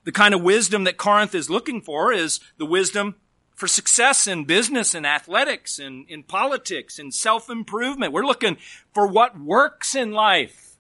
The 0.03 0.11
kind 0.11 0.35
of 0.35 0.43
wisdom 0.43 0.83
that 0.83 0.97
Corinth 0.97 1.37
is 1.37 1.49
looking 1.49 1.81
for 1.81 2.13
is 2.13 2.41
the 2.59 2.67
wisdom 2.67 3.15
for 3.61 3.69
success 3.69 4.27
in 4.27 4.45
business 4.45 4.95
and 4.95 5.07
athletics 5.07 5.79
and 5.79 6.09
in 6.09 6.23
politics 6.23 6.99
and 6.99 7.13
self-improvement. 7.13 8.11
We're 8.11 8.25
looking 8.25 8.57
for 8.95 9.07
what 9.07 9.39
works 9.39 9.95
in 9.95 10.13
life. 10.13 10.79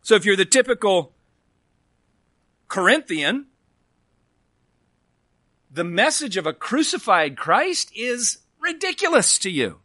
So 0.00 0.14
if 0.14 0.24
you're 0.24 0.34
the 0.34 0.46
typical 0.46 1.12
Corinthian, 2.68 3.48
the 5.70 5.84
message 5.84 6.38
of 6.38 6.46
a 6.46 6.54
crucified 6.54 7.36
Christ 7.36 7.92
is 7.94 8.38
ridiculous 8.60 9.38
to 9.40 9.50
you. 9.50 9.80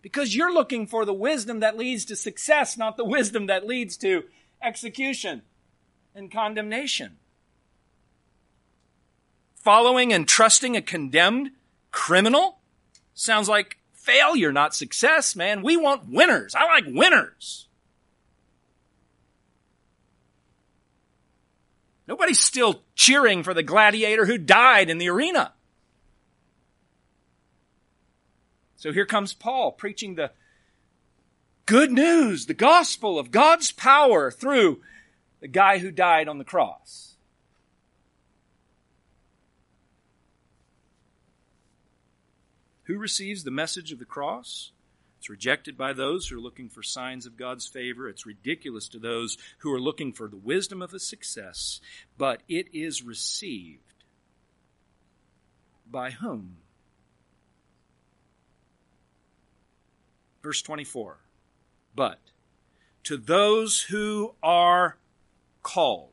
Because 0.00 0.34
you're 0.34 0.52
looking 0.52 0.86
for 0.86 1.04
the 1.04 1.12
wisdom 1.12 1.60
that 1.60 1.76
leads 1.76 2.06
to 2.06 2.16
success, 2.16 2.78
not 2.78 2.96
the 2.96 3.04
wisdom 3.04 3.48
that 3.48 3.66
leads 3.66 3.98
to 3.98 4.24
execution 4.62 5.42
and 6.14 6.32
condemnation. 6.32 7.19
Following 9.60 10.12
and 10.12 10.26
trusting 10.26 10.74
a 10.74 10.82
condemned 10.82 11.50
criminal 11.90 12.60
sounds 13.14 13.48
like 13.48 13.76
failure, 13.92 14.52
not 14.52 14.74
success, 14.74 15.36
man. 15.36 15.62
We 15.62 15.76
want 15.76 16.08
winners. 16.08 16.54
I 16.54 16.64
like 16.64 16.84
winners. 16.86 17.68
Nobody's 22.08 22.40
still 22.40 22.82
cheering 22.94 23.42
for 23.42 23.54
the 23.54 23.62
gladiator 23.62 24.24
who 24.26 24.38
died 24.38 24.88
in 24.88 24.98
the 24.98 25.10
arena. 25.10 25.52
So 28.76 28.92
here 28.92 29.06
comes 29.06 29.34
Paul 29.34 29.72
preaching 29.72 30.14
the 30.14 30.32
good 31.66 31.92
news, 31.92 32.46
the 32.46 32.54
gospel 32.54 33.18
of 33.18 33.30
God's 33.30 33.72
power 33.72 34.30
through 34.30 34.80
the 35.40 35.48
guy 35.48 35.78
who 35.78 35.90
died 35.90 36.28
on 36.28 36.38
the 36.38 36.44
cross. 36.44 37.09
Who 42.90 42.98
receives 42.98 43.44
the 43.44 43.52
message 43.52 43.92
of 43.92 44.00
the 44.00 44.04
cross? 44.04 44.72
It's 45.20 45.30
rejected 45.30 45.78
by 45.78 45.92
those 45.92 46.26
who 46.26 46.36
are 46.36 46.40
looking 46.40 46.68
for 46.68 46.82
signs 46.82 47.24
of 47.24 47.36
God's 47.36 47.68
favor. 47.68 48.08
It's 48.08 48.26
ridiculous 48.26 48.88
to 48.88 48.98
those 48.98 49.38
who 49.58 49.72
are 49.72 49.80
looking 49.80 50.12
for 50.12 50.26
the 50.26 50.36
wisdom 50.36 50.82
of 50.82 50.92
a 50.92 50.98
success. 50.98 51.80
But 52.18 52.40
it 52.48 52.66
is 52.72 53.04
received 53.04 54.02
by 55.88 56.10
whom? 56.10 56.56
Verse 60.42 60.60
24. 60.60 61.18
But 61.94 62.18
to 63.04 63.16
those 63.16 63.82
who 63.82 64.34
are 64.42 64.96
called, 65.62 66.10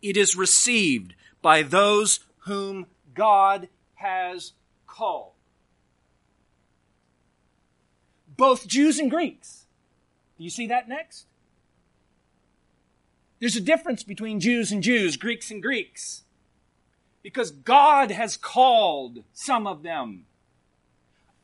it 0.00 0.16
is 0.16 0.34
received 0.34 1.14
by 1.42 1.62
those 1.62 2.20
whom 2.46 2.86
God 3.12 3.68
has 3.96 4.54
called. 4.92 5.32
Both 8.36 8.66
Jews 8.66 8.98
and 8.98 9.10
Greeks. 9.10 9.66
Do 10.38 10.44
you 10.44 10.50
see 10.50 10.66
that 10.68 10.88
next? 10.88 11.26
There's 13.40 13.56
a 13.56 13.60
difference 13.60 14.02
between 14.02 14.38
Jews 14.38 14.70
and 14.70 14.82
Jews, 14.82 15.16
Greeks 15.16 15.50
and 15.50 15.62
Greeks. 15.62 16.22
Because 17.22 17.50
God 17.50 18.10
has 18.10 18.36
called 18.36 19.24
some 19.32 19.66
of 19.66 19.82
them 19.82 20.26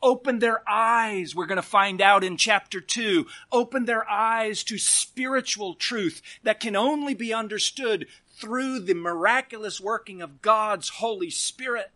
Open 0.00 0.38
their 0.38 0.62
eyes, 0.68 1.34
we're 1.34 1.46
going 1.46 1.56
to 1.56 1.62
find 1.62 2.00
out 2.00 2.22
in 2.22 2.36
chapter 2.36 2.80
2, 2.80 3.26
Open 3.50 3.84
their 3.84 4.08
eyes 4.08 4.62
to 4.64 4.78
spiritual 4.78 5.74
truth 5.74 6.22
that 6.44 6.60
can 6.60 6.76
only 6.76 7.14
be 7.14 7.32
understood 7.32 8.06
through 8.28 8.80
the 8.80 8.94
miraculous 8.94 9.80
working 9.80 10.22
of 10.22 10.40
God's 10.40 10.88
Holy 10.88 11.30
Spirit. 11.30 11.90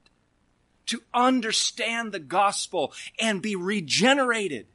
To 0.92 1.02
understand 1.14 2.12
the 2.12 2.18
gospel 2.18 2.92
and 3.18 3.40
be 3.40 3.56
regenerated. 3.56 4.66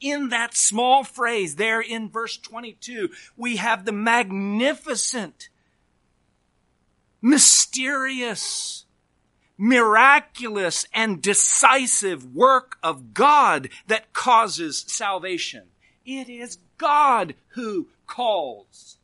In 0.00 0.30
that 0.30 0.56
small 0.56 1.04
phrase 1.04 1.54
there 1.54 1.80
in 1.80 2.10
verse 2.10 2.36
22, 2.36 3.10
we 3.36 3.54
have 3.58 3.84
the 3.84 3.92
magnificent, 3.92 5.48
mysterious, 7.22 8.86
miraculous 9.56 10.84
and 10.92 11.22
decisive 11.22 12.34
work 12.34 12.76
of 12.82 13.14
God 13.14 13.68
that 13.86 14.12
causes 14.12 14.84
salvation. 14.88 15.68
It 16.04 16.28
is 16.28 16.58
God 16.76 17.36
who 17.50 17.86
calls. 18.08 18.95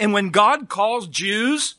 And 0.00 0.14
when 0.14 0.30
God 0.30 0.68
calls 0.70 1.06
Jews 1.06 1.76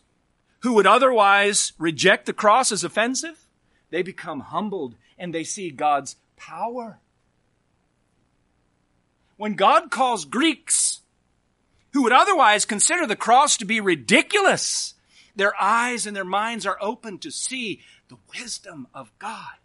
who 0.60 0.74
would 0.74 0.86
otherwise 0.86 1.74
reject 1.80 2.28
the 2.28 2.34
cross 2.34 2.72
as 2.72 2.84
offensive, 2.84 3.48
they 3.90 4.04
become 4.04 4.42
humbled 4.42 4.96
and 5.18 5.34
they 5.34 5.44
see 5.44 5.72
God's 5.72 6.16
power. 6.38 7.00
When 9.38 9.56
God 9.56 9.90
calls 9.90 10.24
Greeks 10.24 11.02
who 11.94 12.04
would 12.04 12.14
otherwise 12.14 12.64
consider 12.64 13.06
the 13.06 13.16
cross 13.16 13.58
to 13.58 13.66
be 13.66 13.80
ridiculous. 13.80 14.94
Their 15.36 15.60
eyes 15.60 16.06
and 16.06 16.16
their 16.16 16.24
minds 16.24 16.66
are 16.66 16.78
open 16.80 17.18
to 17.20 17.32
see 17.32 17.82
the 18.08 18.18
wisdom 18.38 18.88
of 18.94 19.12
God. 19.20 19.61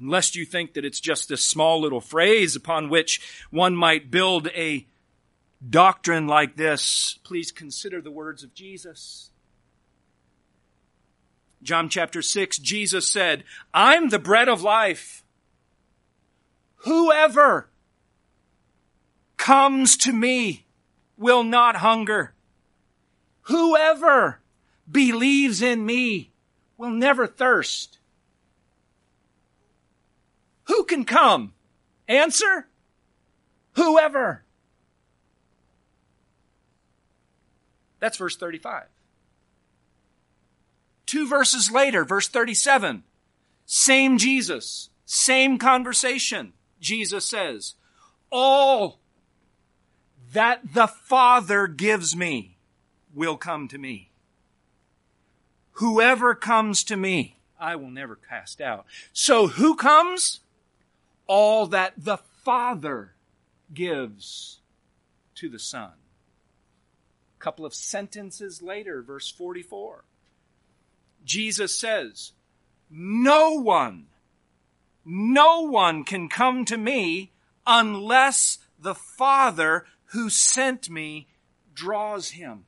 Unless 0.00 0.36
you 0.36 0.44
think 0.44 0.74
that 0.74 0.84
it's 0.84 1.00
just 1.00 1.28
this 1.28 1.42
small 1.42 1.80
little 1.80 2.00
phrase 2.00 2.54
upon 2.54 2.88
which 2.88 3.20
one 3.50 3.74
might 3.74 4.10
build 4.10 4.48
a 4.48 4.86
doctrine 5.68 6.28
like 6.28 6.56
this, 6.56 7.18
please 7.24 7.50
consider 7.50 8.00
the 8.00 8.10
words 8.10 8.44
of 8.44 8.54
Jesus. 8.54 9.30
John 11.62 11.88
chapter 11.88 12.22
6, 12.22 12.58
Jesus 12.58 13.08
said, 13.08 13.42
I'm 13.74 14.10
the 14.10 14.20
bread 14.20 14.48
of 14.48 14.62
life. 14.62 15.24
Whoever 16.82 17.68
comes 19.36 19.96
to 19.98 20.12
me 20.12 20.66
will 21.16 21.42
not 21.42 21.76
hunger. 21.76 22.34
Whoever 23.42 24.40
believes 24.88 25.60
in 25.60 25.84
me 25.84 26.30
will 26.76 26.90
never 26.90 27.26
thirst. 27.26 27.97
Who 30.68 30.84
can 30.84 31.04
come? 31.04 31.52
Answer? 32.06 32.68
Whoever. 33.72 34.44
That's 38.00 38.16
verse 38.16 38.36
35. 38.36 38.84
Two 41.06 41.26
verses 41.26 41.70
later, 41.70 42.04
verse 42.04 42.28
37, 42.28 43.02
same 43.64 44.18
Jesus, 44.18 44.90
same 45.06 45.58
conversation. 45.58 46.52
Jesus 46.80 47.24
says, 47.24 47.74
all 48.30 49.00
that 50.32 50.74
the 50.74 50.86
Father 50.86 51.66
gives 51.66 52.14
me 52.14 52.58
will 53.14 53.38
come 53.38 53.68
to 53.68 53.78
me. 53.78 54.10
Whoever 55.72 56.34
comes 56.34 56.84
to 56.84 56.96
me, 56.96 57.38
I 57.58 57.76
will 57.76 57.90
never 57.90 58.16
cast 58.16 58.60
out. 58.60 58.84
So 59.12 59.46
who 59.46 59.76
comes? 59.76 60.40
All 61.28 61.66
that 61.68 61.92
the 61.96 62.16
Father 62.16 63.14
gives 63.72 64.58
to 65.36 65.48
the 65.48 65.60
Son. 65.60 65.92
A 67.38 67.40
couple 67.40 67.64
of 67.64 67.74
sentences 67.74 68.60
later, 68.60 69.00
verse 69.02 69.30
44. 69.30 70.02
Jesus 71.24 71.78
says, 71.78 72.32
no 72.90 73.52
one, 73.52 74.06
no 75.04 75.60
one 75.60 76.04
can 76.04 76.28
come 76.28 76.64
to 76.64 76.76
me 76.76 77.32
unless 77.66 78.58
the 78.80 78.94
Father 78.94 79.84
who 80.06 80.30
sent 80.30 80.88
me 80.88 81.28
draws 81.74 82.30
him. 82.30 82.64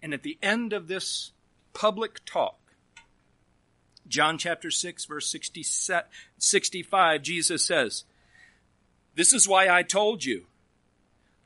And 0.00 0.14
at 0.14 0.22
the 0.22 0.38
end 0.40 0.72
of 0.72 0.86
this 0.86 1.32
public 1.76 2.24
talk, 2.24 2.58
John 4.08 4.38
chapter 4.38 4.70
6, 4.70 5.04
verse 5.04 5.30
60, 5.30 5.62
65, 6.38 7.22
Jesus 7.22 7.62
says, 7.62 8.04
This 9.14 9.34
is 9.34 9.46
why 9.46 9.68
I 9.68 9.82
told 9.82 10.24
you 10.24 10.46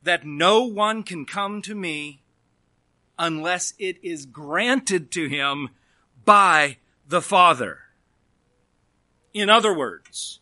that 0.01 0.25
no 0.25 0.63
one 0.63 1.03
can 1.03 1.25
come 1.25 1.61
to 1.63 1.75
me 1.75 2.21
unless 3.19 3.73
it 3.77 3.97
is 4.01 4.25
granted 4.25 5.11
to 5.11 5.27
him 5.27 5.69
by 6.23 6.77
the 7.05 7.21
Father. 7.21 7.79
In 9.33 9.49
other 9.49 9.77
words, 9.77 10.39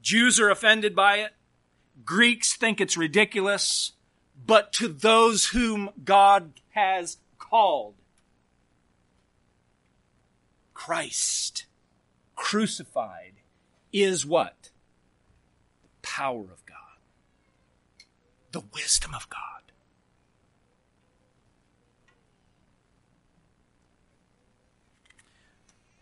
Jews 0.00 0.40
are 0.40 0.48
offended 0.48 0.96
by 0.96 1.16
it. 1.16 1.32
Greeks 2.02 2.56
think 2.56 2.80
it's 2.80 2.96
ridiculous. 2.96 3.92
But 4.46 4.72
to 4.74 4.88
those 4.88 5.48
whom 5.48 5.90
God 6.02 6.52
has 6.70 7.18
called, 7.48 7.94
Christ 10.74 11.66
crucified 12.36 13.34
is 13.92 14.24
what? 14.24 14.70
The 15.82 15.88
power 16.02 16.42
of 16.42 16.64
God. 16.66 16.76
The 18.52 18.62
wisdom 18.72 19.14
of 19.14 19.28
God. 19.28 19.40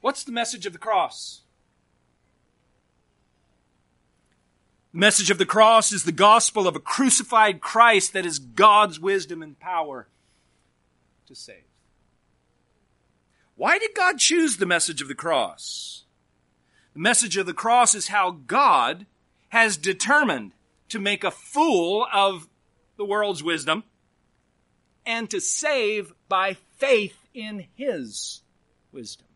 What's 0.01 0.25
the 0.25 0.33
message 0.33 0.67
of 0.67 0.73
the 0.73 0.79
cross? 0.79 1.43
The 4.93 4.99
message 4.99 5.31
of 5.31 5.39
the 5.39 5.47
cross 5.47 5.91
is 5.93 6.05
the 6.05 6.13
gospel 6.13 6.69
of 6.69 6.77
a 6.77 6.81
crucified 6.81 7.61
Christ 7.61 8.13
that 8.13 8.25
is 8.25 8.39
God's 8.39 9.01
wisdom 9.01 9.43
and 9.43 9.59
power 9.59 10.07
to 11.27 11.35
save. 11.35 11.65
Why 13.55 13.79
did 13.79 13.95
God 13.95 14.19
choose 14.19 14.57
the 14.57 14.67
message 14.67 15.01
of 15.01 15.09
the 15.09 15.15
cross? 15.15 16.05
The 16.93 17.01
message 17.01 17.37
of 17.37 17.47
the 17.47 17.55
cross 17.55 17.95
is 17.95 18.09
how 18.09 18.31
God 18.31 19.07
has 19.49 19.77
determined 19.77 20.53
to 20.89 20.99
make 20.99 21.25
a 21.25 21.31
fool 21.31 22.07
of 22.13 22.49
the 22.97 23.05
world's 23.05 23.43
wisdom 23.43 23.85
and 25.05 25.31
to 25.31 25.41
save 25.41 26.13
by 26.29 26.57
faith 26.79 27.17
in 27.33 27.67
his 27.75 28.43
wisdom. 28.93 29.27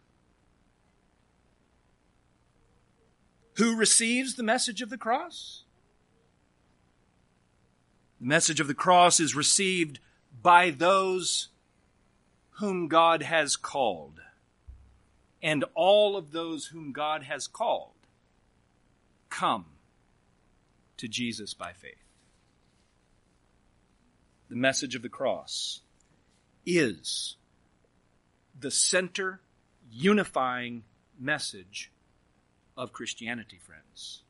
Who 3.56 3.76
receives 3.76 4.34
the 4.34 4.42
message 4.42 4.80
of 4.80 4.90
the 4.90 4.96
cross? 4.96 5.64
The 8.20 8.26
message 8.26 8.58
of 8.60 8.68
the 8.68 8.74
cross 8.74 9.20
is 9.20 9.34
received 9.34 10.00
by 10.42 10.70
those 10.70 11.49
whom 12.60 12.88
God 12.88 13.22
has 13.22 13.56
called. 13.56 14.20
And 15.42 15.64
all 15.74 16.14
of 16.16 16.30
those 16.30 16.66
whom 16.66 16.92
God 16.92 17.22
has 17.22 17.46
called 17.46 17.94
come 19.30 19.64
to 20.98 21.08
Jesus 21.08 21.54
by 21.54 21.72
faith. 21.72 21.94
The 24.50 24.56
message 24.56 24.94
of 24.94 25.00
the 25.00 25.08
cross 25.08 25.80
is 26.66 27.36
the 28.58 28.70
center, 28.70 29.40
unifying 29.90 30.84
message 31.18 31.90
of 32.76 32.92
Christianity, 32.92 33.58
friends. 33.58 34.22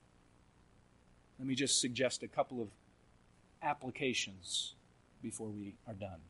Let 1.37 1.49
me 1.49 1.57
just 1.57 1.81
suggest 1.81 2.23
a 2.23 2.29
couple 2.29 2.63
of 2.63 2.69
applications 3.61 4.75
before 5.21 5.49
we 5.49 5.75
are 5.89 5.95
done. 5.95 6.21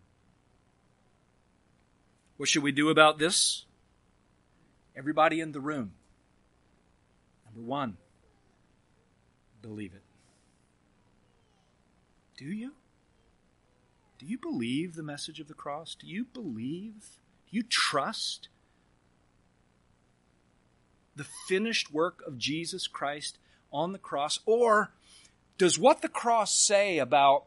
What 2.40 2.48
should 2.48 2.62
we 2.62 2.72
do 2.72 2.88
about 2.88 3.18
this? 3.18 3.66
Everybody 4.96 5.40
in 5.40 5.52
the 5.52 5.60
room. 5.60 5.92
Number 7.44 7.68
one, 7.68 7.98
believe 9.60 9.92
it. 9.92 10.00
Do 12.38 12.46
you? 12.46 12.72
Do 14.18 14.24
you 14.24 14.38
believe 14.38 14.94
the 14.94 15.02
message 15.02 15.38
of 15.38 15.48
the 15.48 15.54
cross? 15.54 15.94
Do 15.94 16.06
you 16.06 16.24
believe? 16.24 17.18
Do 17.50 17.58
you 17.58 17.62
trust 17.62 18.48
the 21.14 21.26
finished 21.46 21.92
work 21.92 22.22
of 22.26 22.38
Jesus 22.38 22.86
Christ 22.86 23.36
on 23.70 23.92
the 23.92 23.98
cross? 23.98 24.40
Or 24.46 24.94
does 25.58 25.78
what 25.78 26.00
the 26.00 26.08
cross 26.08 26.56
say 26.56 26.96
about 26.96 27.44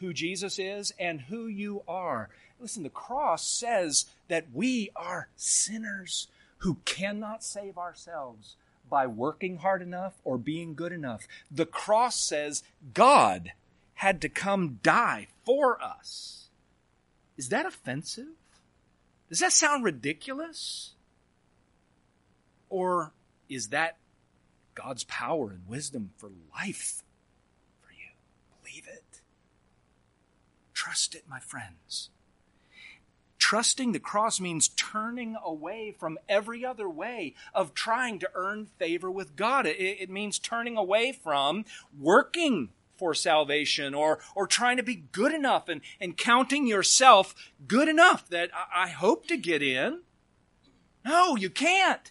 who 0.00 0.12
Jesus 0.12 0.58
is 0.58 0.92
and 0.98 1.22
who 1.22 1.46
you 1.46 1.82
are? 1.86 2.30
Listen, 2.58 2.82
the 2.82 2.90
cross 2.90 3.46
says 3.46 4.06
that 4.28 4.46
we 4.52 4.90
are 4.96 5.28
sinners 5.36 6.28
who 6.58 6.78
cannot 6.84 7.42
save 7.42 7.78
ourselves 7.78 8.56
by 8.88 9.06
working 9.06 9.58
hard 9.58 9.80
enough 9.80 10.14
or 10.24 10.36
being 10.36 10.74
good 10.74 10.92
enough. 10.92 11.26
The 11.50 11.66
cross 11.66 12.20
says 12.20 12.62
God 12.92 13.52
had 13.94 14.20
to 14.22 14.28
come 14.28 14.80
die 14.82 15.28
for 15.44 15.82
us. 15.82 16.48
Is 17.38 17.48
that 17.50 17.66
offensive? 17.66 18.26
Does 19.28 19.40
that 19.40 19.52
sound 19.52 19.84
ridiculous? 19.84 20.92
Or 22.68 23.12
is 23.48 23.68
that 23.68 23.96
God's 24.74 25.04
power 25.04 25.50
and 25.50 25.68
wisdom 25.68 26.10
for 26.16 26.30
life 26.54 27.02
for 27.80 27.92
you? 27.92 28.10
Believe 28.62 28.86
it. 28.88 29.09
Trust 30.80 31.14
it, 31.14 31.24
my 31.28 31.40
friends. 31.40 32.08
Trusting 33.36 33.92
the 33.92 33.98
cross 33.98 34.40
means 34.40 34.68
turning 34.68 35.36
away 35.44 35.94
from 36.00 36.18
every 36.26 36.64
other 36.64 36.88
way 36.88 37.34
of 37.52 37.74
trying 37.74 38.18
to 38.20 38.30
earn 38.32 38.64
favor 38.78 39.10
with 39.10 39.36
God. 39.36 39.66
It, 39.66 39.78
it, 39.78 40.08
means 40.08 40.38
turning 40.38 40.78
away 40.78 41.12
from 41.12 41.66
working 41.98 42.70
for 42.96 43.12
salvation 43.12 43.92
or, 43.94 44.20
or 44.34 44.46
trying 44.46 44.78
to 44.78 44.82
be 44.82 45.04
good 45.12 45.34
enough 45.34 45.68
and, 45.68 45.82
and 46.00 46.16
counting 46.16 46.66
yourself 46.66 47.34
good 47.68 47.86
enough 47.86 48.26
that 48.30 48.48
I, 48.54 48.84
I 48.84 48.88
hope 48.88 49.26
to 49.26 49.36
get 49.36 49.62
in. 49.62 50.00
No, 51.04 51.36
you 51.36 51.50
can't. 51.50 52.10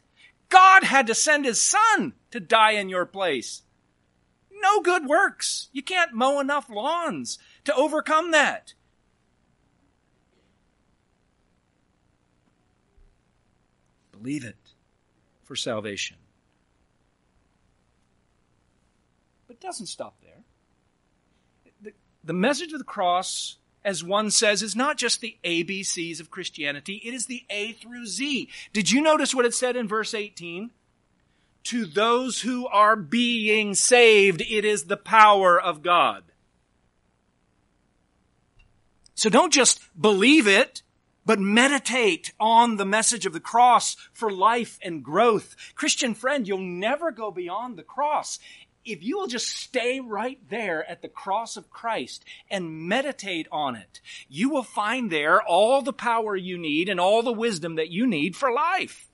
God 0.49 0.84
had 0.84 1.07
to 1.07 1.15
send 1.15 1.45
his 1.45 1.59
son 1.59 2.13
to 2.30 2.39
die 2.39 2.74
in 2.74 2.88
your 2.88 3.07
place. 3.07 3.63
No 4.61 4.82
good 4.82 5.07
works. 5.07 5.70
You 5.72 5.82
can't 5.82 6.13
mow 6.13 6.39
enough 6.39 6.70
lawns 6.70 7.39
to 7.70 7.76
overcome 7.76 8.32
that. 8.32 8.74
Believe 14.11 14.43
it 14.43 14.57
for 15.43 15.55
salvation. 15.55 16.17
But 19.47 19.55
it 19.55 19.61
doesn't 19.61 19.86
stop 19.86 20.15
there. 20.22 20.43
The, 21.82 21.93
the 22.24 22.34
message 22.34 22.74
of 22.74 22.80
the 22.80 22.86
cross 22.86 23.57
as 23.84 24.03
one 24.03 24.30
says, 24.30 24.61
is 24.61 24.76
not 24.76 24.97
just 24.97 25.22
the 25.22 25.38
ABCs 25.43 26.20
of 26.20 26.30
Christianity, 26.30 27.01
it 27.03 27.13
is 27.13 27.28
the 27.28 27.45
A 27.49 27.72
through 27.72 28.05
Z. 28.07 28.49
Did 28.74 28.91
you 28.91 29.01
notice 29.01 29.34
what 29.34 29.45
it 29.45 29.53
said 29.53 29.76
in 29.76 29.88
verse 29.88 30.13
18? 30.13 30.72
To 31.65 31.86
those 31.86 32.41
who 32.41 32.67
are 32.67 32.95
being 32.95 33.76
saved, 33.76 34.41
it 34.41 34.65
is 34.65 34.86
the 34.86 34.97
power 34.97 35.59
of 35.59 35.82
God. 35.82 36.24
So 39.20 39.30
don't 39.30 39.51
just 39.51 39.82
believe 39.99 40.47
it, 40.47 40.82
but 41.26 41.41
meditate 41.41 42.32
on 42.39 42.78
the 42.78 42.86
message 42.86 43.26
of 43.26 43.34
the 43.34 43.41
cross 43.41 43.97
for 44.13 44.32
life 44.32 44.80
and 44.82 45.03
growth. 45.03 45.57
Christian 45.76 46.13
friend, 46.13 46.47
you'll 46.47 46.59
never 46.59 47.11
go 47.11 47.30
beyond 47.30 47.78
the 47.78 47.84
cross 47.84 48.39
if 48.86 49.03
you 49.03 49.17
will 49.17 49.28
just 49.28 49.47
stay 49.47 49.99
right 49.99 50.39
there 50.49 50.89
at 50.89 51.01
the 51.01 51.09
cross 51.09 51.57
of 51.57 51.70
Christ 51.70 52.24
and 52.49 52.88
meditate 52.88 53.47
on 53.51 53.76
it, 53.76 53.99
you 54.30 54.49
will 54.49 54.63
find 54.63 55.11
there 55.11 55.41
all 55.41 55.82
the 55.82 55.93
power 55.93 56.36
you 56.36 56.57
need 56.57 56.89
and 56.89 56.99
all 56.99 57.22
the 57.22 57.32
wisdom 57.32 57.76
that 57.76 57.89
you 57.89 58.07
need 58.07 58.36
for 58.36 58.51
life. 58.51 59.09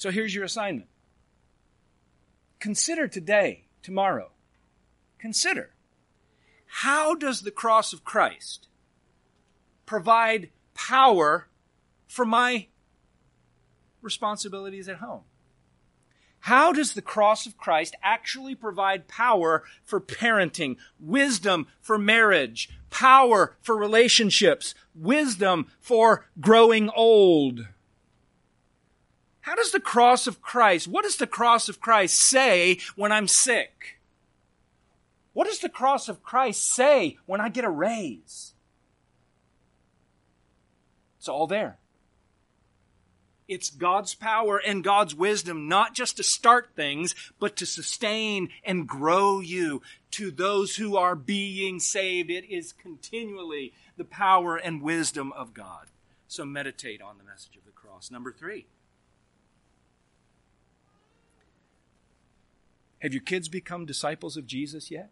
So 0.00 0.10
here's 0.10 0.34
your 0.34 0.44
assignment. 0.44 0.88
Consider 2.58 3.06
today, 3.06 3.66
tomorrow. 3.82 4.30
Consider 5.18 5.74
how 6.64 7.14
does 7.14 7.42
the 7.42 7.50
cross 7.50 7.92
of 7.92 8.02
Christ 8.02 8.68
provide 9.84 10.48
power 10.72 11.48
for 12.06 12.24
my 12.24 12.68
responsibilities 14.00 14.88
at 14.88 14.96
home? 14.96 15.24
How 16.38 16.72
does 16.72 16.94
the 16.94 17.02
cross 17.02 17.44
of 17.44 17.58
Christ 17.58 17.94
actually 18.02 18.54
provide 18.54 19.06
power 19.06 19.64
for 19.84 20.00
parenting, 20.00 20.78
wisdom 20.98 21.66
for 21.78 21.98
marriage, 21.98 22.70
power 22.88 23.58
for 23.60 23.76
relationships, 23.76 24.74
wisdom 24.94 25.66
for 25.78 26.24
growing 26.40 26.88
old? 26.88 27.66
How 29.42 29.54
does 29.54 29.72
the 29.72 29.80
cross 29.80 30.26
of 30.26 30.42
Christ, 30.42 30.86
what 30.86 31.04
does 31.04 31.16
the 31.16 31.26
cross 31.26 31.68
of 31.68 31.80
Christ 31.80 32.16
say 32.20 32.78
when 32.96 33.12
I'm 33.12 33.28
sick? 33.28 33.98
What 35.32 35.46
does 35.46 35.60
the 35.60 35.68
cross 35.68 36.08
of 36.08 36.22
Christ 36.22 36.74
say 36.74 37.16
when 37.26 37.40
I 37.40 37.48
get 37.48 37.64
a 37.64 37.70
raise? 37.70 38.54
It's 41.18 41.28
all 41.28 41.46
there. 41.46 41.78
It's 43.46 43.70
God's 43.70 44.14
power 44.14 44.58
and 44.58 44.84
God's 44.84 45.14
wisdom, 45.14 45.66
not 45.66 45.94
just 45.94 46.16
to 46.18 46.22
start 46.22 46.70
things, 46.76 47.14
but 47.40 47.56
to 47.56 47.66
sustain 47.66 48.50
and 48.62 48.86
grow 48.86 49.40
you 49.40 49.82
to 50.12 50.30
those 50.30 50.76
who 50.76 50.96
are 50.96 51.16
being 51.16 51.80
saved. 51.80 52.30
It 52.30 52.44
is 52.48 52.72
continually 52.72 53.72
the 53.96 54.04
power 54.04 54.56
and 54.56 54.80
wisdom 54.80 55.32
of 55.32 55.52
God. 55.52 55.88
So 56.28 56.44
meditate 56.44 57.02
on 57.02 57.18
the 57.18 57.24
message 57.24 57.56
of 57.56 57.64
the 57.64 57.72
cross. 57.72 58.08
Number 58.10 58.32
three. 58.32 58.66
Have 63.00 63.12
your 63.12 63.22
kids 63.22 63.48
become 63.48 63.86
disciples 63.86 64.36
of 64.36 64.46
Jesus 64.46 64.90
yet? 64.90 65.10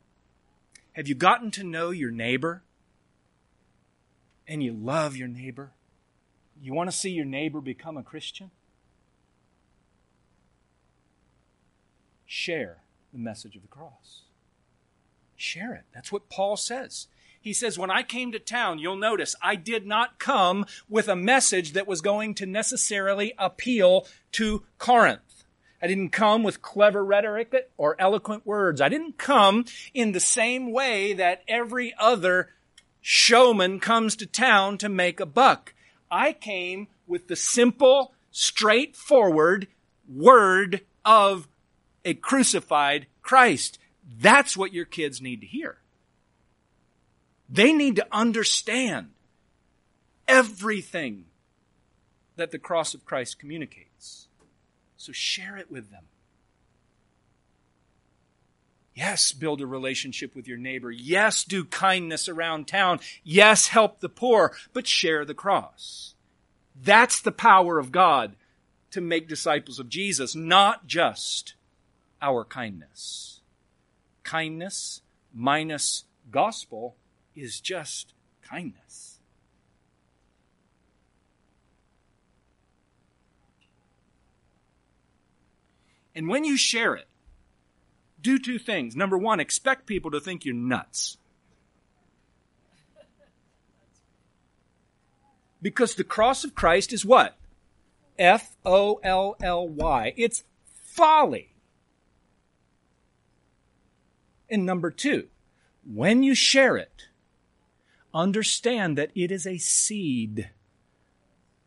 Have 0.92 1.08
you 1.08 1.14
gotten 1.14 1.50
to 1.52 1.64
know 1.64 1.90
your 1.90 2.10
neighbor? 2.10 2.62
And 4.46 4.62
you 4.62 4.72
love 4.72 5.16
your 5.16 5.28
neighbor? 5.28 5.72
You 6.60 6.74
want 6.74 6.90
to 6.90 6.96
see 6.96 7.10
your 7.10 7.24
neighbor 7.24 7.60
become 7.60 7.96
a 7.96 8.02
Christian? 8.02 8.50
Share 12.26 12.78
the 13.12 13.18
message 13.18 13.56
of 13.56 13.62
the 13.62 13.68
cross. 13.68 14.22
Share 15.36 15.72
it. 15.74 15.84
That's 15.94 16.10
what 16.10 16.28
Paul 16.28 16.56
says. 16.56 17.06
He 17.40 17.52
says, 17.52 17.78
When 17.78 17.90
I 17.90 18.02
came 18.02 18.32
to 18.32 18.38
town, 18.38 18.78
you'll 18.78 18.96
notice 18.96 19.36
I 19.40 19.54
did 19.54 19.86
not 19.86 20.18
come 20.18 20.66
with 20.88 21.08
a 21.08 21.16
message 21.16 21.72
that 21.72 21.86
was 21.86 22.00
going 22.00 22.34
to 22.34 22.46
necessarily 22.46 23.32
appeal 23.38 24.06
to 24.32 24.64
Corinth. 24.78 25.27
I 25.80 25.86
didn't 25.86 26.10
come 26.10 26.42
with 26.42 26.62
clever 26.62 27.04
rhetoric 27.04 27.54
or 27.76 28.00
eloquent 28.00 28.46
words. 28.46 28.80
I 28.80 28.88
didn't 28.88 29.18
come 29.18 29.64
in 29.94 30.12
the 30.12 30.20
same 30.20 30.72
way 30.72 31.12
that 31.12 31.42
every 31.46 31.94
other 31.98 32.50
showman 33.00 33.78
comes 33.78 34.16
to 34.16 34.26
town 34.26 34.78
to 34.78 34.88
make 34.88 35.20
a 35.20 35.26
buck. 35.26 35.74
I 36.10 36.32
came 36.32 36.88
with 37.06 37.28
the 37.28 37.36
simple, 37.36 38.12
straightforward 38.30 39.68
word 40.08 40.80
of 41.04 41.48
a 42.04 42.14
crucified 42.14 43.06
Christ. 43.22 43.78
That's 44.20 44.56
what 44.56 44.72
your 44.72 44.84
kids 44.84 45.20
need 45.20 45.40
to 45.42 45.46
hear. 45.46 45.78
They 47.48 47.72
need 47.72 47.96
to 47.96 48.06
understand 48.10 49.10
everything 50.26 51.26
that 52.36 52.50
the 52.50 52.58
cross 52.58 52.94
of 52.94 53.04
Christ 53.04 53.38
communicates. 53.38 53.87
So 54.98 55.12
share 55.12 55.56
it 55.56 55.70
with 55.70 55.90
them. 55.90 56.04
Yes, 58.94 59.30
build 59.30 59.60
a 59.60 59.66
relationship 59.66 60.34
with 60.34 60.48
your 60.48 60.58
neighbor. 60.58 60.90
Yes, 60.90 61.44
do 61.44 61.64
kindness 61.64 62.28
around 62.28 62.66
town. 62.66 62.98
Yes, 63.22 63.68
help 63.68 64.00
the 64.00 64.08
poor, 64.08 64.52
but 64.72 64.88
share 64.88 65.24
the 65.24 65.34
cross. 65.34 66.14
That's 66.74 67.20
the 67.20 67.32
power 67.32 67.78
of 67.78 67.92
God 67.92 68.34
to 68.90 69.00
make 69.00 69.28
disciples 69.28 69.78
of 69.78 69.88
Jesus, 69.88 70.34
not 70.34 70.86
just 70.88 71.54
our 72.20 72.44
kindness. 72.44 73.40
Kindness 74.24 75.00
minus 75.32 76.04
gospel 76.32 76.96
is 77.36 77.60
just 77.60 78.14
kindness. 78.42 79.07
And 86.18 86.26
when 86.26 86.42
you 86.42 86.56
share 86.56 86.96
it, 86.96 87.06
do 88.20 88.40
two 88.40 88.58
things. 88.58 88.96
Number 88.96 89.16
one, 89.16 89.38
expect 89.38 89.86
people 89.86 90.10
to 90.10 90.18
think 90.18 90.44
you're 90.44 90.52
nuts. 90.52 91.16
Because 95.62 95.94
the 95.94 96.02
cross 96.02 96.42
of 96.42 96.56
Christ 96.56 96.92
is 96.92 97.04
what? 97.04 97.36
F 98.18 98.56
O 98.66 98.98
L 99.04 99.36
L 99.40 99.68
Y. 99.68 100.12
It's 100.16 100.42
folly. 100.72 101.54
And 104.50 104.66
number 104.66 104.90
two, 104.90 105.28
when 105.84 106.24
you 106.24 106.34
share 106.34 106.76
it, 106.76 107.04
understand 108.12 108.98
that 108.98 109.12
it 109.14 109.30
is 109.30 109.46
a 109.46 109.58
seed 109.58 110.50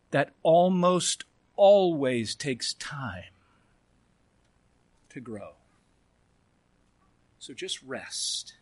that 0.10 0.34
almost 0.44 1.24
always 1.56 2.36
takes 2.36 2.74
time 2.74 3.32
to 5.14 5.20
grow. 5.20 5.54
So 7.40 7.54
just 7.54 7.82
rest 7.84 8.54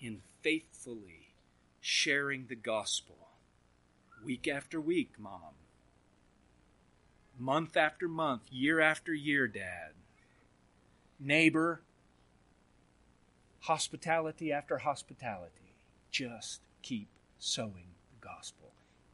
in 0.00 0.20
faithfully 0.42 1.34
sharing 1.80 2.46
the 2.46 2.54
gospel 2.54 3.28
week 4.24 4.48
after 4.48 4.80
week, 4.80 5.12
mom. 5.18 5.54
Month 7.38 7.76
after 7.76 8.08
month, 8.08 8.42
year 8.50 8.80
after 8.80 9.14
year, 9.14 9.46
dad. 9.46 9.92
Neighbor, 11.20 11.82
hospitality 13.60 14.52
after 14.52 14.78
hospitality. 14.78 15.74
Just 16.10 16.60
keep 16.82 17.08
sowing 17.38 17.94
the 18.10 18.26
gospel. 18.26 18.72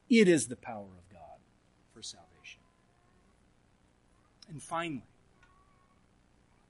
It 0.09 0.29
is 0.29 0.47
the 0.47 0.57
power 0.57 0.85
of 0.85 1.13
God 1.13 1.39
for 1.93 2.03
salvation. 2.03 2.61
And 4.49 4.63
finally, 4.63 5.03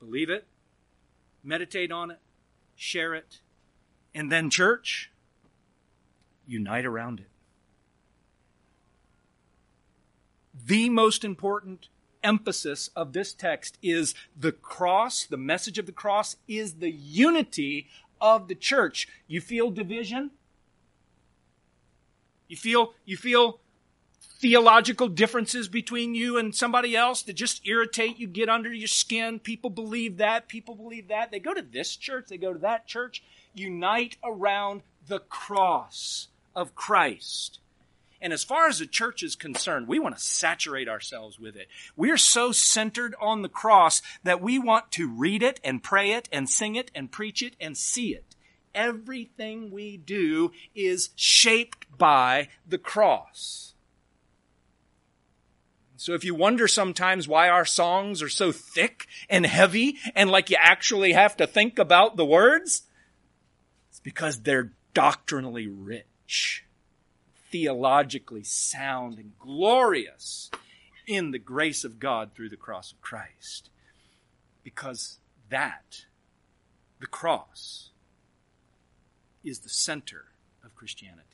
believe 0.04 0.30
it, 0.30 0.46
meditate 1.42 1.90
on 1.90 2.10
it, 2.10 2.18
share 2.76 3.14
it, 3.14 3.40
and 4.14 4.30
then, 4.30 4.50
church, 4.50 5.10
unite 6.46 6.84
around 6.84 7.20
it. 7.20 7.28
The 10.66 10.88
most 10.88 11.24
important 11.24 11.88
emphasis 12.22 12.88
of 12.94 13.12
this 13.12 13.34
text 13.34 13.76
is 13.82 14.14
the 14.38 14.52
cross, 14.52 15.24
the 15.24 15.36
message 15.36 15.78
of 15.78 15.86
the 15.86 15.92
cross 15.92 16.36
is 16.46 16.74
the 16.74 16.90
unity 16.90 17.88
of 18.20 18.48
the 18.48 18.54
church. 18.54 19.08
You 19.26 19.40
feel 19.40 19.70
division? 19.70 20.30
You 22.48 22.56
feel 22.56 22.94
you 23.04 23.16
feel 23.16 23.60
theological 24.40 25.08
differences 25.08 25.68
between 25.68 26.14
you 26.14 26.36
and 26.36 26.54
somebody 26.54 26.96
else 26.96 27.22
that 27.22 27.32
just 27.32 27.66
irritate 27.66 28.18
you, 28.18 28.26
get 28.26 28.48
under 28.48 28.72
your 28.72 28.88
skin. 28.88 29.38
People 29.38 29.70
believe 29.70 30.18
that, 30.18 30.48
people 30.48 30.74
believe 30.74 31.08
that. 31.08 31.30
They 31.30 31.38
go 31.38 31.54
to 31.54 31.62
this 31.62 31.96
church, 31.96 32.26
they 32.28 32.36
go 32.36 32.52
to 32.52 32.58
that 32.60 32.86
church. 32.86 33.22
Unite 33.54 34.16
around 34.24 34.82
the 35.06 35.20
cross 35.20 36.28
of 36.54 36.74
Christ. 36.74 37.60
And 38.20 38.32
as 38.32 38.42
far 38.42 38.68
as 38.68 38.78
the 38.78 38.86
church 38.86 39.22
is 39.22 39.36
concerned, 39.36 39.86
we 39.86 39.98
want 39.98 40.16
to 40.16 40.22
saturate 40.22 40.88
ourselves 40.88 41.38
with 41.38 41.56
it. 41.56 41.68
We're 41.94 42.16
so 42.16 42.52
centered 42.52 43.14
on 43.20 43.42
the 43.42 43.50
cross 43.50 44.00
that 44.22 44.40
we 44.40 44.58
want 44.58 44.90
to 44.92 45.06
read 45.06 45.42
it 45.42 45.60
and 45.62 45.82
pray 45.82 46.12
it 46.12 46.28
and 46.32 46.48
sing 46.48 46.74
it 46.74 46.90
and 46.94 47.12
preach 47.12 47.42
it 47.42 47.54
and 47.60 47.76
see 47.76 48.14
it. 48.14 48.24
Everything 48.74 49.70
we 49.70 49.98
do 49.98 50.52
is 50.74 51.10
shaped 51.14 51.86
by 51.98 52.48
the 52.66 52.78
cross. 52.78 53.73
So 56.04 56.12
if 56.12 56.22
you 56.22 56.34
wonder 56.34 56.68
sometimes 56.68 57.26
why 57.26 57.48
our 57.48 57.64
songs 57.64 58.20
are 58.20 58.28
so 58.28 58.52
thick 58.52 59.06
and 59.30 59.46
heavy 59.46 59.96
and 60.14 60.30
like 60.30 60.50
you 60.50 60.58
actually 60.60 61.14
have 61.14 61.34
to 61.38 61.46
think 61.46 61.78
about 61.78 62.18
the 62.18 62.26
words, 62.26 62.82
it's 63.88 64.00
because 64.00 64.42
they're 64.42 64.72
doctrinally 64.92 65.66
rich, 65.66 66.66
theologically 67.50 68.42
sound 68.42 69.18
and 69.18 69.32
glorious 69.38 70.50
in 71.06 71.30
the 71.30 71.38
grace 71.38 71.84
of 71.84 71.98
God 71.98 72.32
through 72.34 72.50
the 72.50 72.58
cross 72.58 72.92
of 72.92 73.00
Christ. 73.00 73.70
Because 74.62 75.20
that, 75.48 76.04
the 77.00 77.06
cross, 77.06 77.92
is 79.42 79.60
the 79.60 79.70
center 79.70 80.26
of 80.62 80.74
Christianity. 80.74 81.33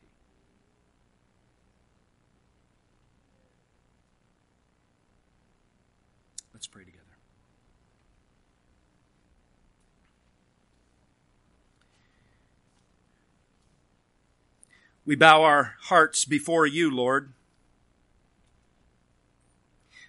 We 15.04 15.16
bow 15.16 15.42
our 15.42 15.76
hearts 15.82 16.24
before 16.24 16.66
you, 16.66 16.94
Lord. 16.94 17.32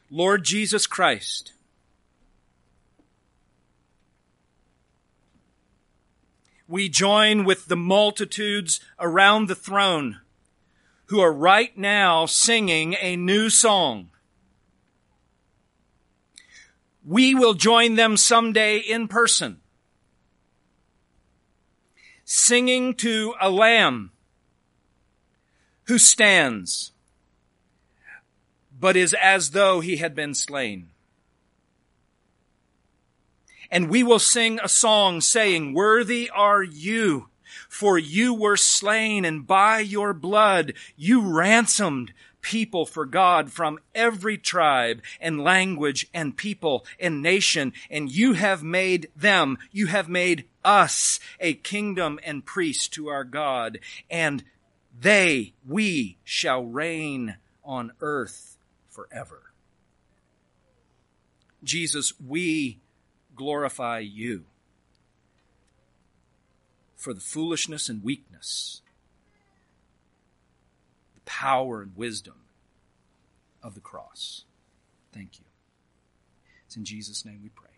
Lord 0.10 0.44
Jesus 0.44 0.86
Christ, 0.86 1.54
we 6.68 6.90
join 6.90 7.46
with 7.46 7.68
the 7.68 7.78
multitudes 7.78 8.82
around 9.00 9.48
the 9.48 9.56
throne 9.56 10.20
who 11.06 11.22
are 11.22 11.34
right 11.34 11.78
now 11.78 12.26
singing 12.26 12.96
a 13.00 13.16
new 13.16 13.50
song. 13.50 14.10
We 17.06 17.34
will 17.34 17.54
join 17.54 17.96
them 17.96 18.18
someday 18.18 18.78
in 18.78 19.08
person, 19.08 19.62
singing 22.26 22.94
to 22.96 23.34
a 23.42 23.50
lamb 23.50 24.12
who 25.92 25.98
stands, 25.98 26.94
but 28.80 28.96
is 28.96 29.14
as 29.22 29.52
though 29.52 29.82
he 29.82 29.98
had 29.98 30.16
been 30.16 30.34
slain. 30.34 30.88
And 33.70 33.90
we 33.90 34.02
will 34.02 34.18
sing 34.18 34.58
a 34.64 34.70
song 34.70 35.20
saying, 35.20 35.74
Worthy 35.74 36.30
are 36.30 36.64
you, 36.64 37.28
for 37.68 37.98
you 37.98 38.34
were 38.34 38.56
slain, 38.56 39.26
and 39.26 39.46
by 39.46 39.80
your 39.80 40.14
blood 40.14 40.76
you 40.96 41.20
ransomed 41.30 42.14
people 42.40 42.86
for 42.86 43.06
God 43.06 43.52
from 43.52 43.78
every 43.94 44.38
tribe 44.38 45.02
and 45.20 45.44
language 45.44 46.08
and 46.14 46.38
people 46.38 46.86
and 47.02 47.22
nation, 47.22 47.74
and 47.90 48.10
you 48.10 48.32
have 48.32 48.64
made 48.64 49.10
them, 49.14 49.58
you 49.74 49.88
have 49.88 50.08
made 50.08 50.46
us 50.64 51.20
a 51.42 51.54
kingdom 51.54 52.18
and 52.24 52.46
priests 52.46 52.88
to 52.88 53.10
our 53.10 53.26
God, 53.26 53.78
and 54.10 54.46
they, 54.98 55.54
we 55.68 56.18
shall 56.24 56.64
reign 56.64 57.38
on 57.64 57.92
earth 58.02 58.58
forever. 58.90 59.54
Jesus, 61.64 62.14
we 62.20 62.80
glorify 63.36 64.00
you 64.00 64.46
for 66.96 67.14
the 67.14 67.20
foolishness 67.20 67.90
and 67.90 68.04
weakness, 68.04 68.82
the 71.16 71.22
power 71.22 71.82
and 71.82 71.96
wisdom 71.96 72.36
of 73.64 73.76
the 73.76 73.82
cross. 73.82 74.46
Thank 75.12 75.40
you. 75.40 75.46
It's 76.66 76.76
in 76.76 76.86
Jesus' 76.86 77.26
name 77.26 77.40
we 77.44 77.50
pray. 77.50 77.71